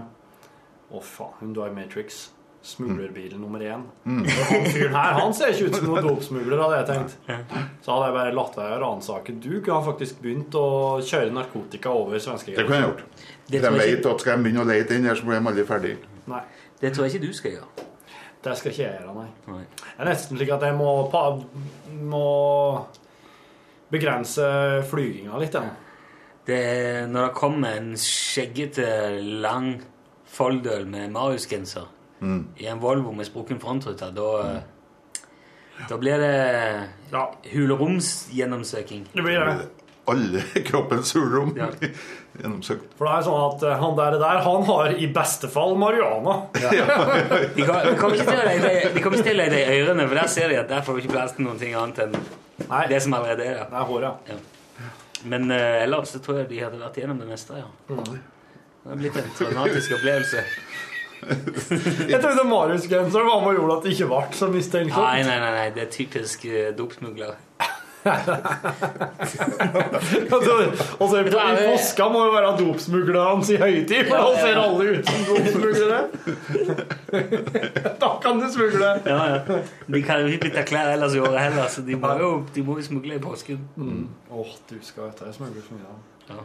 [0.93, 2.29] Å, faen, du er Matrix.
[2.63, 3.81] Smuglerbil nummer én.
[4.07, 4.21] Mm.
[4.23, 7.57] Han fyren her han ser ikke ut som noen dopsmugler, hadde jeg tenkt.
[7.83, 9.35] Så hadde jeg bare latt være å ransake.
[9.43, 10.67] Du har faktisk begynt å
[11.03, 13.03] kjøre narkotika over Det kunne jeg gjort.
[13.49, 15.51] Det jeg jeg vet at skal jeg begynne å lete inn her, så blir de
[15.51, 15.97] aldri ferdig.
[16.31, 16.43] Nei.
[16.79, 17.89] Det tror jeg ikke du skal gjøre.
[18.43, 19.29] Det skal ikke jeg gjøre, nei.
[19.57, 19.65] Nei.
[19.83, 21.25] Det er nesten slik at jeg må, pa,
[22.15, 22.27] må
[23.93, 24.47] begrense
[24.91, 25.55] flyginga litt.
[25.59, 25.75] Ja.
[26.47, 28.87] Det, er- når det kommer en skjeggete,
[29.43, 29.81] lang
[30.33, 31.91] folldøl med Marius-genser
[32.23, 32.45] Mm.
[32.63, 34.61] i en Volvo med sprukken frontrute, da,
[35.91, 37.17] da blir det
[37.51, 39.09] hulromsgjennomsøking.
[39.13, 39.69] Det blir det.
[40.07, 41.51] Alle kroppens hulrom
[42.39, 42.95] gjennomsøkt.
[42.99, 46.37] For det er sånn at eh, han der, der han har i beste fall marihuana.
[46.55, 50.71] De kommer de kommer ikke til å legge i ørene, for der ser de at
[50.71, 52.17] der får du ikke plass til noe annet enn
[52.91, 53.71] det som allerede er der.
[53.71, 54.39] Det er håret, ja.
[55.23, 57.69] Men uh, ellers så tror jeg de hadde vært gjennom det meste, ja.
[58.83, 60.45] Det er blitt en traumatisk opplevelse.
[62.09, 65.05] Jeg trodde Marius-genseren var med og gjorde at det ikke ble så mistenksomt.
[65.07, 67.39] Nei, nei, nei, nei, det er typisk uh, dopsmugler.
[70.33, 70.55] Altså,
[70.99, 75.11] og så i påska må jo være dopsmuglerne i høytid, for da ser alle ut
[75.13, 76.01] som dopsmuglere.
[78.03, 78.91] da kan du smugle.
[79.07, 79.61] Ja, ja.
[79.95, 82.67] De kan jo ikke bytte klær ellers i året heller, så de må jo, de
[82.67, 83.63] må jo smugle i påsken.
[83.77, 84.09] Mm.
[84.35, 85.97] Åh, du skal vite jeg smugler så mye.
[86.33, 86.43] Ja.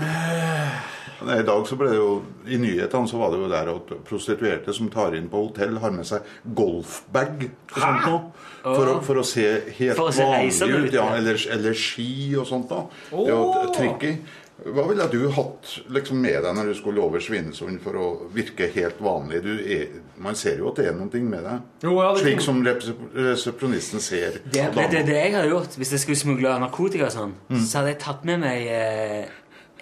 [1.20, 2.12] I dag så ble det jo
[2.48, 5.92] I nyhetene så var det jo der at prostituerte som tar inn på hotell, har
[5.92, 6.24] med seg
[6.56, 8.20] golfbag og sånt noe.
[8.60, 9.44] For, for å se
[9.78, 11.06] helt For å se vanlig ut, ja.
[11.16, 12.68] eller, eller ski og sånt.
[12.72, 12.82] da.
[13.10, 14.14] Det er jo tricky.
[14.60, 18.66] Hva ville du hatt liksom, med deg når du skulle over Svinesund for å virke
[18.74, 19.40] helt vanlig?
[19.44, 19.86] Du er,
[20.20, 21.62] man ser jo at det er noe med deg.
[21.86, 24.40] Jo, ja, det- Slik som resepronisten resepsjonisten ser.
[24.44, 27.62] Det, det, det, det jeg hadde gjort hvis jeg skulle smugle narkotika, og sånn, Mm.
[27.64, 29.24] så hadde jeg tatt med meg eh,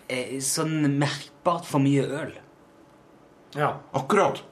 [0.08, 2.32] eh, sånn merkbart for mye øl.
[3.56, 3.72] Ja.
[3.94, 4.42] Akkurat.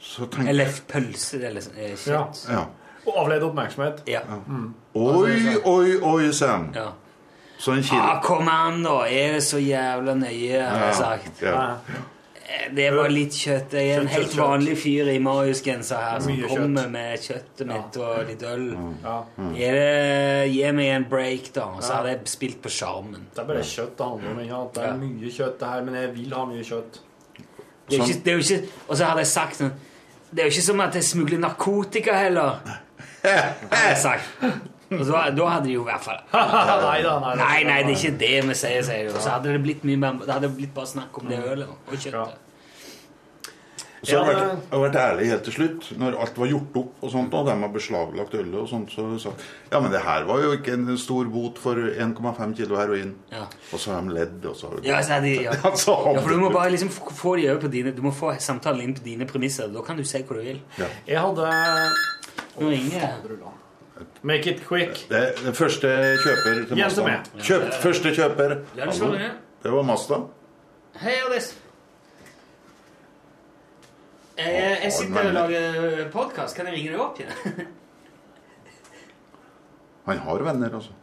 [0.00, 0.48] Så tenk...
[0.48, 2.46] Eller pølse eller eh, kjøtt.
[2.50, 2.66] Ja.
[3.06, 4.02] Og avlede oppmerksomhet.
[4.08, 4.22] Ja.
[4.94, 6.70] Oi, oi, oi, Sam.
[6.74, 6.90] Ja.
[7.58, 8.00] Så en kilo.
[8.02, 9.04] Ah, kom an, da!
[9.06, 11.42] Er det så jævla nøye, har jeg sagt.
[11.42, 11.76] Ja.
[12.44, 13.72] Eh, Det var litt kjøtt.
[13.72, 16.90] Jeg er en Kjøtt, helt kjøtt, vanlig fyr i Marius-genser her som kommer kjøtt.
[16.90, 18.66] med kjøttet mitt og litt øl.
[19.04, 19.14] Ja.
[19.56, 21.64] Er det, gi meg en break, da.
[21.76, 21.96] Og så Ja.
[22.02, 23.26] hadde jeg spilt på sjarmen.
[23.34, 24.40] Det er bare kjøtt det handler om.
[24.48, 24.60] Ja.
[24.74, 27.00] Det er mye kjøtt, det her, men jeg vil ha mye kjøtt.
[27.88, 29.72] Det er ikke, det er jo ikke, og så hadde jeg sagt sånn
[30.34, 32.60] Det er jo ikke som at jeg smugler narkotika heller.
[33.24, 34.22] Hadde jeg sagt.
[34.92, 37.34] Og så, da hadde de jo i hvert fall Nei da, nei.
[37.40, 39.16] Nei, nei, det er ikke det vi sier, sier de.
[39.16, 41.94] Så hadde det blitt mye mer Det hadde blitt bare snakk om det ølet og
[41.94, 42.40] kjøttet.
[44.04, 45.86] Så har jeg vært, jeg har vært ærlig helt til slutt.
[46.00, 49.06] Når alt var gjort opp, og sånt, og de har beslaglagt ølet, og sånt, så
[49.22, 52.78] sa jeg, ja, men det her var jo ikke en stor bot for 1,5 kilo
[52.80, 53.14] heroin.
[53.32, 53.46] Ja.
[53.72, 55.56] Og så har de ledd, og så har Ja, så de, ja.
[55.72, 58.12] Så har ja, for du må bare liksom få de over på dine Du må
[58.14, 59.72] få samtalen inn på dine premisser.
[59.72, 60.64] Da kan du si hva du vil.
[61.08, 61.52] Jeg hadde
[62.60, 63.63] Nå ringer
[64.22, 65.06] Make it quick.
[65.08, 65.90] Det, det første
[66.24, 67.18] kjøper til Mazda.
[67.38, 68.56] Kjøpt første kjøper.
[68.74, 69.28] Det Hallo.
[69.62, 70.18] Det var Mazda.
[70.98, 71.54] Hei, Alice.
[74.34, 76.56] Jeg, jeg sitter og lager podkast.
[76.58, 77.70] Kan jeg ringe deg opp igjen?
[80.08, 80.96] Han har venner, altså.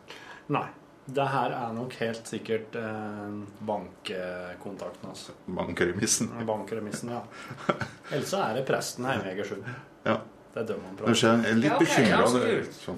[0.51, 0.67] Nei.
[1.11, 3.31] Det her er nok helt sikkert eh,
[3.67, 5.23] bankkontakten hans.
[5.47, 6.29] Bankremissen.
[6.47, 7.23] Bankremissen, ja.
[8.13, 9.65] Ellers så er det presten hjemme i Egersund.
[10.05, 10.19] Ja.
[10.53, 12.73] Det er dem han Du prater ser han er litt Ja, ok, ja, så det-
[12.75, 12.97] sånn.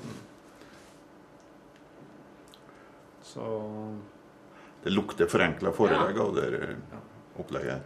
[3.23, 3.45] Så
[4.83, 6.75] Det lukter forenkla forelegg av det eh,
[7.39, 7.81] opplegget her.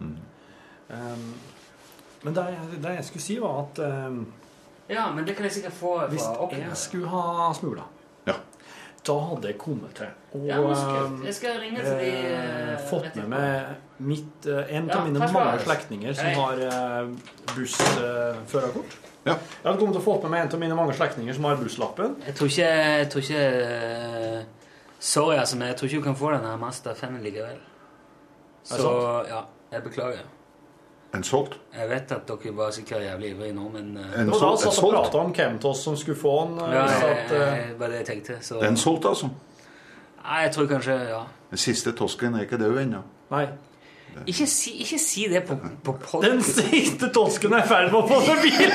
[0.00, 0.16] Mm.
[0.88, 1.34] Um,
[2.22, 2.44] Men det,
[2.82, 4.32] det jeg skulle si, var at um,
[4.88, 7.95] Ja, men det kan jeg sikkert få hvis fra opp jeg skulle ha smugla, Ja.
[9.06, 12.78] Da hadde jeg kommet til og Ja, ehm, Jeg skal ringe til de, eh, eh,
[12.90, 16.34] fått med meg mitt, eh, en Ja, av mine mange slektninger som Hei.
[16.34, 16.52] har
[17.02, 17.08] uh,
[17.54, 18.96] bussførerkort.
[19.26, 19.32] Ja.
[19.32, 21.56] Jeg hadde kommet til å få med meg en av mine mange slektninger som har
[21.56, 22.16] busslappen.
[22.26, 22.68] Jeg tror ikke,
[23.00, 24.44] jeg tror ikke eh,
[24.98, 27.58] Sorry, altså, men jeg tror ikke du kan få den her Mazda 5 likevel.
[28.64, 28.92] Så
[29.28, 29.42] ja,
[29.72, 30.24] jeg beklager.
[31.16, 31.56] En solgt?
[31.76, 34.20] Jeg vet at dere var sikkert jævlig ivrige nå, men uh, En solgt?
[34.20, 34.96] En da sol- satt og solgt?
[34.96, 36.58] prata om hvem av oss som skulle få den.
[36.60, 38.38] Uh, ja, så jeg, at, eh, var det jeg tenkte.
[38.42, 39.30] Så En solgt, altså.
[40.26, 41.22] Nei, jeg tror kanskje Ja.
[41.50, 43.02] Den siste tosken er ikke død ennå.
[43.30, 43.46] Nei.
[44.26, 46.24] Ikke si, ikke si det på, på pod...
[46.24, 48.72] Den siste tosken er i ferd med å få seg bil!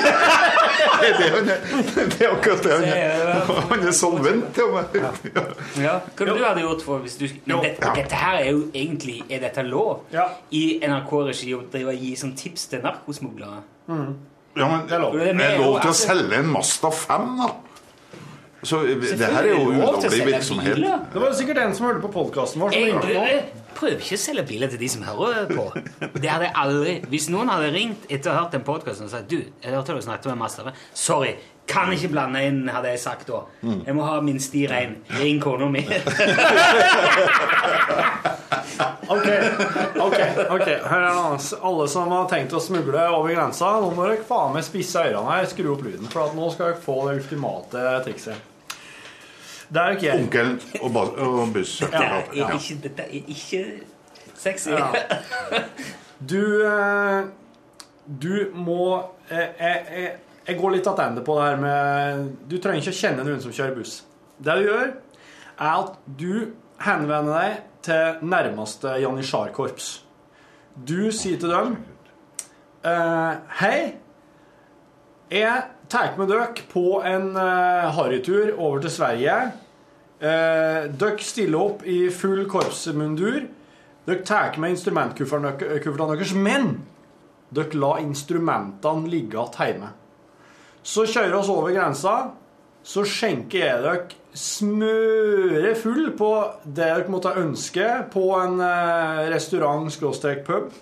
[1.02, 3.40] Det er, akkurat det han er.
[3.72, 5.40] Han er solvent til og med.
[5.82, 9.42] Ja, Hva du hadde gjort for hvis du dette, dette her er jo egentlig Er
[9.42, 10.06] dette lov?
[10.54, 13.62] I NRK-regi å drive og gi som tips til narkosmuglere?
[13.88, 17.50] Ja, men det er lov, det er lov til å selge en Mazda 5, da.
[18.62, 20.76] Så eh, det her er jo ulovlig virksomhet.
[20.76, 22.76] Det var jo sikkert en som hørte på podkasten vår.
[22.76, 23.61] som ringte nå.
[23.76, 25.64] Prøver ikke å selge biler til de som hører på.
[26.16, 29.12] Det hadde jeg aldri Hvis noen hadde ringt etter å ha hørt den podkasten og
[29.14, 30.70] sagt Du, jeg hørte dere snakket med Master.
[30.94, 31.34] Sorry,
[31.70, 33.44] kan ikke blande inn, hadde jeg sagt da.
[33.62, 34.96] Jeg må ha min sti rein.
[35.20, 35.84] Ring kona mi.
[39.12, 39.26] Ok,
[40.00, 40.14] ok,
[40.50, 40.68] ok.
[40.88, 41.58] Her er det.
[41.62, 45.34] Alle som har tenkt å smugle over grensa, nå må dere faen meg spisse ørene
[45.34, 48.51] her, skru opp lyden, for at nå skal dere få det ultimate trikset.
[49.72, 50.24] Det er ikke jeg.
[50.26, 50.50] Onkel
[50.82, 51.78] og, og buss.
[51.80, 52.26] Dette er
[52.58, 53.62] ikke, dette er ikke
[54.36, 54.70] sexy.
[54.70, 54.90] Ja.
[56.30, 57.22] Du eh,
[58.22, 58.82] Du må
[59.30, 60.10] eh, jeg, jeg,
[60.48, 63.54] jeg går litt tilbake på det her med Du trenger ikke å kjenne noen som
[63.54, 63.96] kjører buss.
[64.42, 64.92] Det du gjør,
[65.56, 66.32] er at du
[66.82, 69.90] henvender deg til nærmeste janitsjarkorps.
[70.76, 71.76] Du sier til dem
[72.84, 73.76] eh, Hei,
[75.32, 77.32] jeg tar med dere på en
[77.96, 79.36] harrytur over til Sverige.
[80.22, 83.40] Eh, dere stiller opp i full korpsmundur.
[84.06, 86.76] Dere tar med instrumentkuffertene deres, men
[87.50, 89.90] dere la instrumentene ligge igjen hjemme.
[90.82, 92.14] Så kjører oss over grensa.
[92.82, 96.30] Så skjenker jeg dere smøre full på
[96.64, 100.72] det dere måtte ønske på en eh, restaurant-pub.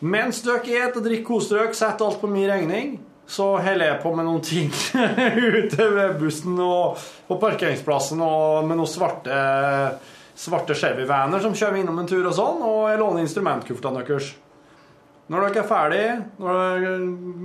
[0.00, 2.98] Mens dere spiser og drikker koser dere, setter alt på min regning,
[3.28, 4.70] så holder jeg på med noen ting
[5.58, 9.40] ute ved bussen og på parkeringsplassen og med noen svarte,
[10.32, 14.32] svarte Chevy-vaner som kjører innom en tur og sånn, og jeg låner instrumentkuffertene deres.
[15.28, 16.04] Når dere er ferdig,
[16.40, 16.92] når det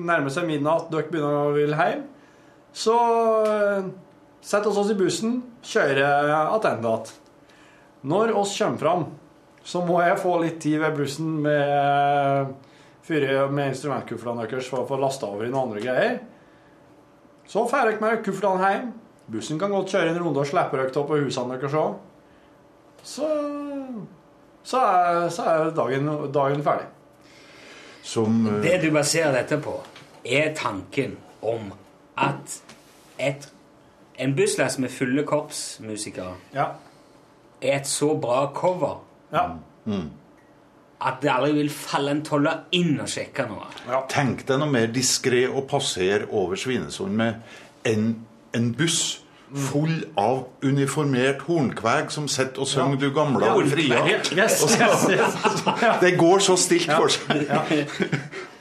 [0.07, 2.05] nærmer seg midnatt, dere begynner å vil hjem,
[2.73, 2.95] så
[3.43, 3.89] eh,
[4.39, 5.35] setter vi oss i bussen,
[5.67, 7.11] kjører attende igjen.
[8.07, 9.03] Når oss kommer fram,
[9.63, 12.55] så må jeg få litt tid ved bussen med,
[13.03, 16.17] fyre med instrumentkuflene deres for å få lasta over i noen andre greier.
[17.49, 18.91] Så drar dere med kuflene hjem.
[19.33, 21.95] Bussen kan godt kjøre en runde og slippe dere av på husene deres òg.
[23.03, 23.27] Så,
[24.63, 26.87] så, er, så er dagen, dagen ferdig.
[28.03, 28.61] Som uh...
[28.63, 29.75] Det du baserer dette på,
[30.23, 31.71] er tanken om
[32.19, 32.59] at
[33.19, 33.49] et,
[34.19, 36.69] en busslass med fulle korpsmusikere ja.
[37.61, 39.01] er et så bra cover
[41.05, 43.67] at det aldri vil falle en toller inn og sjekke noe.
[44.09, 47.35] Tenk deg noe mer diskré å passere over Svinesund med
[47.85, 48.15] enn
[48.55, 49.19] en buss
[49.53, 53.99] full av uniformert hornkveg som sitter og synger 'Du gamle og fria'.
[54.37, 56.01] Yes, Og så- yes, yes.
[56.01, 57.87] Det går så stilt for seg.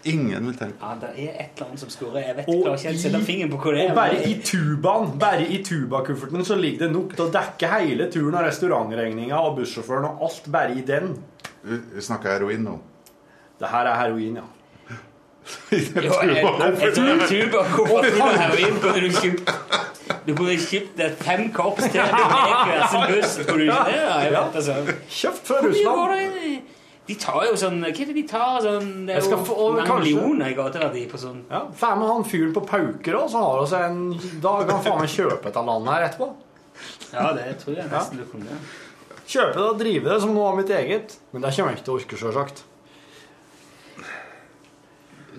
[0.04, 2.24] Ingen vil tenke Ja, det er et eller annet som skurrer.
[2.26, 3.90] Jeg vet klarer ikke jeg setter sette fingeren på hvor det er.
[3.90, 8.08] Og bare i tubaen, bare i tubakufferten så ligger det nok til å dekke hele
[8.10, 11.14] turen av restaurantregninga og bussjåføren og alt bare i den.
[11.64, 12.78] Vi snakker heroin nå.
[13.60, 14.48] Det her er heroin, ja.
[15.70, 19.50] Jeg- jeg tror en tuba koffert full av heroin kunne du kjøpt
[20.26, 23.32] Du kunne kjøpt et fem korps til hver sin buss.
[23.42, 23.96] Skulle du ikke det?
[23.96, 24.76] Jeg vet altså.
[25.10, 26.62] Kjøpt fra Russland.
[27.08, 28.60] De tar jo sånn Hva er det de tar?
[28.62, 32.24] Sånn, det er jo få- mange millioner i gateverdi på sånn Ja, Får med han
[32.30, 33.98] fyren på Pauker òg, så har vi en
[34.40, 36.30] Da kan han faen meg kjøpe et av landet her etterpå.
[37.12, 38.60] Ja, det tror jeg nesten du kunne.
[39.28, 41.16] Kjøpe det og drive det som noe av mitt eget.
[41.32, 42.62] Men det kommer jeg ikke til å orke, sjølsagt.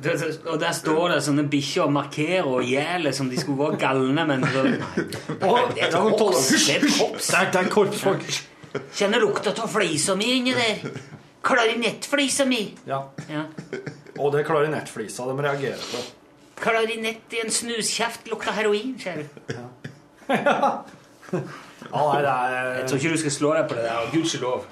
[0.03, 3.57] Det- det- Og der står det sånne bikkjer og markerer og gjeler som de skulle
[3.57, 6.49] være galne, men så- Nei, det er et korps.
[6.67, 7.27] Det er korps.
[7.27, 8.41] Det er korpsfolk.
[8.95, 10.89] Kjenner lukta av flisa mi inni der.
[11.43, 12.73] Klarinettflisa mi.
[12.87, 13.03] Ja.
[13.29, 13.43] Ja.
[14.17, 16.03] Og det er klarinettflisa de reagerer på.
[16.59, 19.53] Klarinett i en snuskjeft lukter heroin, ser du.
[20.29, 20.83] Ja,
[21.91, 23.97] nei, det er Jeg tror ikke du skal slå deg på det der.
[24.47, 24.65] og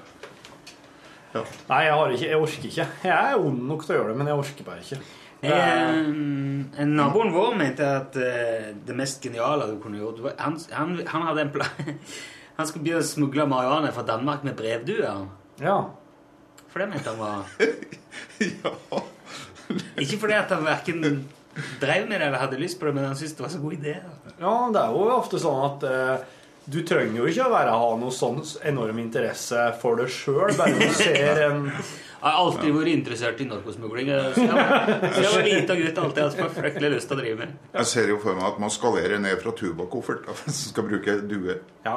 [1.33, 1.41] Ja.
[1.69, 2.87] Nei, jeg, har ikke, jeg orker ikke.
[3.03, 4.97] Jeg er ond nok til å gjøre det, men jeg orker bare ikke.
[5.41, 5.95] Er...
[6.77, 10.91] Eh, naboen vår mente at eh, det mest geniale du kunne gjort var- Han, han,
[11.07, 11.71] han hadde en plan
[12.59, 15.25] Han skulle begynne å smugle marihuana fra Danmark med brevduer.
[15.63, 15.79] ja.
[16.71, 17.47] For det mente han var
[18.61, 19.01] Ja.
[19.99, 21.01] Ikke fordi at han verken
[21.81, 23.73] drev med det eller hadde lyst på det, men han syntes det var så god
[23.79, 23.95] idé.
[24.39, 26.29] ja, det er jo ofte sånn at eh,
[26.71, 30.77] du trenger jo ikke å være, ha noe sånn enorm interesse for det sjøl, bare
[30.79, 31.67] du ser en
[32.21, 34.09] Jeg har alltid vært interessert i narkosmugling.
[34.35, 37.55] Så jeg var, jeg var liten gutt alltid hatt forferdelig lyst til å drive med.
[37.79, 41.15] Jeg ser jo for meg at man skalerer ned fra tubakoffert hvis du skal bruke
[41.25, 41.55] due.
[41.87, 41.95] Ja,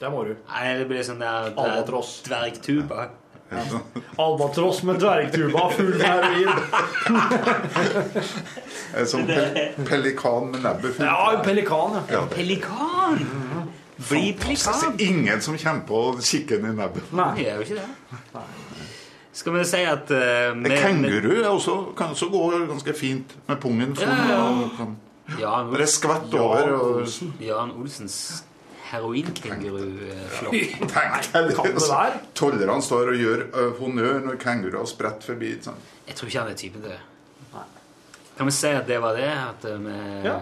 [0.00, 0.32] det må du.
[0.48, 2.22] Nei, det blir sånn der, der Albatross.
[2.24, 3.10] dvergtuba.
[4.16, 6.50] Albatross med dvergtuba full heroin.
[8.96, 9.48] En sånn pel
[9.90, 11.04] pelikan med nebbet fullt.
[11.04, 12.04] Ja, pelikan, ja.
[12.16, 12.26] ja.
[12.32, 13.26] Pelikan!
[14.08, 14.94] Bli pelikan.
[14.98, 17.12] Ingen som kommer på kikken i nebbet.
[17.12, 18.44] Nei, det er jo ikke det.
[19.32, 23.60] Skal vi si at uh, med, kenguru er også, kan også gå ganske fint med
[23.62, 24.08] pungen full.
[24.08, 24.96] Ja, ja, kan-
[25.38, 26.72] Jan Bare skvett over.
[26.74, 28.16] Og, Jan Olsens
[28.90, 30.56] heroinkenguruflokk.
[30.90, 32.18] tenk deg det.
[32.34, 35.52] Tollerne står og gjør ø, honnør når kenguruer spretter forbi.
[35.62, 35.78] Sånn.
[36.08, 37.00] Jeg tror ikke han er typen til det.
[38.40, 39.28] Kan vi si at det var det?
[39.30, 39.94] At uh, vi
[40.26, 40.38] Ja.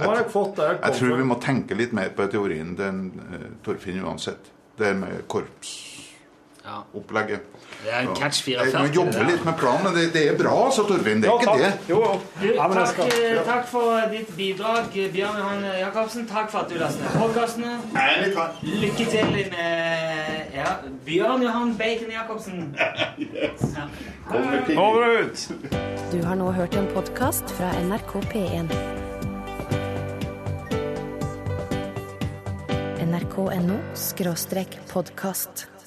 [0.00, 0.66] Nå har jeg fått det.
[0.70, 3.24] jeg Jeg tror vi må tenke litt mer på teorien til uh,
[3.64, 4.42] Torfinn uansett.
[4.80, 7.40] Det med korpsopplegget.
[7.80, 8.80] Det er en catch Jeg 44.
[8.82, 11.20] må jobbe litt med planen, det, det er bra, altså, Torfinn.
[11.22, 11.72] Det er Ja, ikke det.
[11.88, 12.20] Jo, jo.
[12.40, 13.42] Du, Ja, men takk, skal- eh, ja.
[13.46, 16.26] takk for ditt bidrag, Bjørn Johan Jacobsen.
[16.28, 17.78] Takk for at du lastet ned podkastene.
[18.62, 19.52] Lykke til med
[20.54, 20.66] ja,
[21.06, 22.76] Bjørn Johan Bacon Jacobsen.
[24.30, 24.36] Ja.
[24.78, 25.38] Over ut!
[26.12, 28.66] Du har nå hørt en podkast fra NRK P1.
[33.38, 35.79] nrk.no podkast.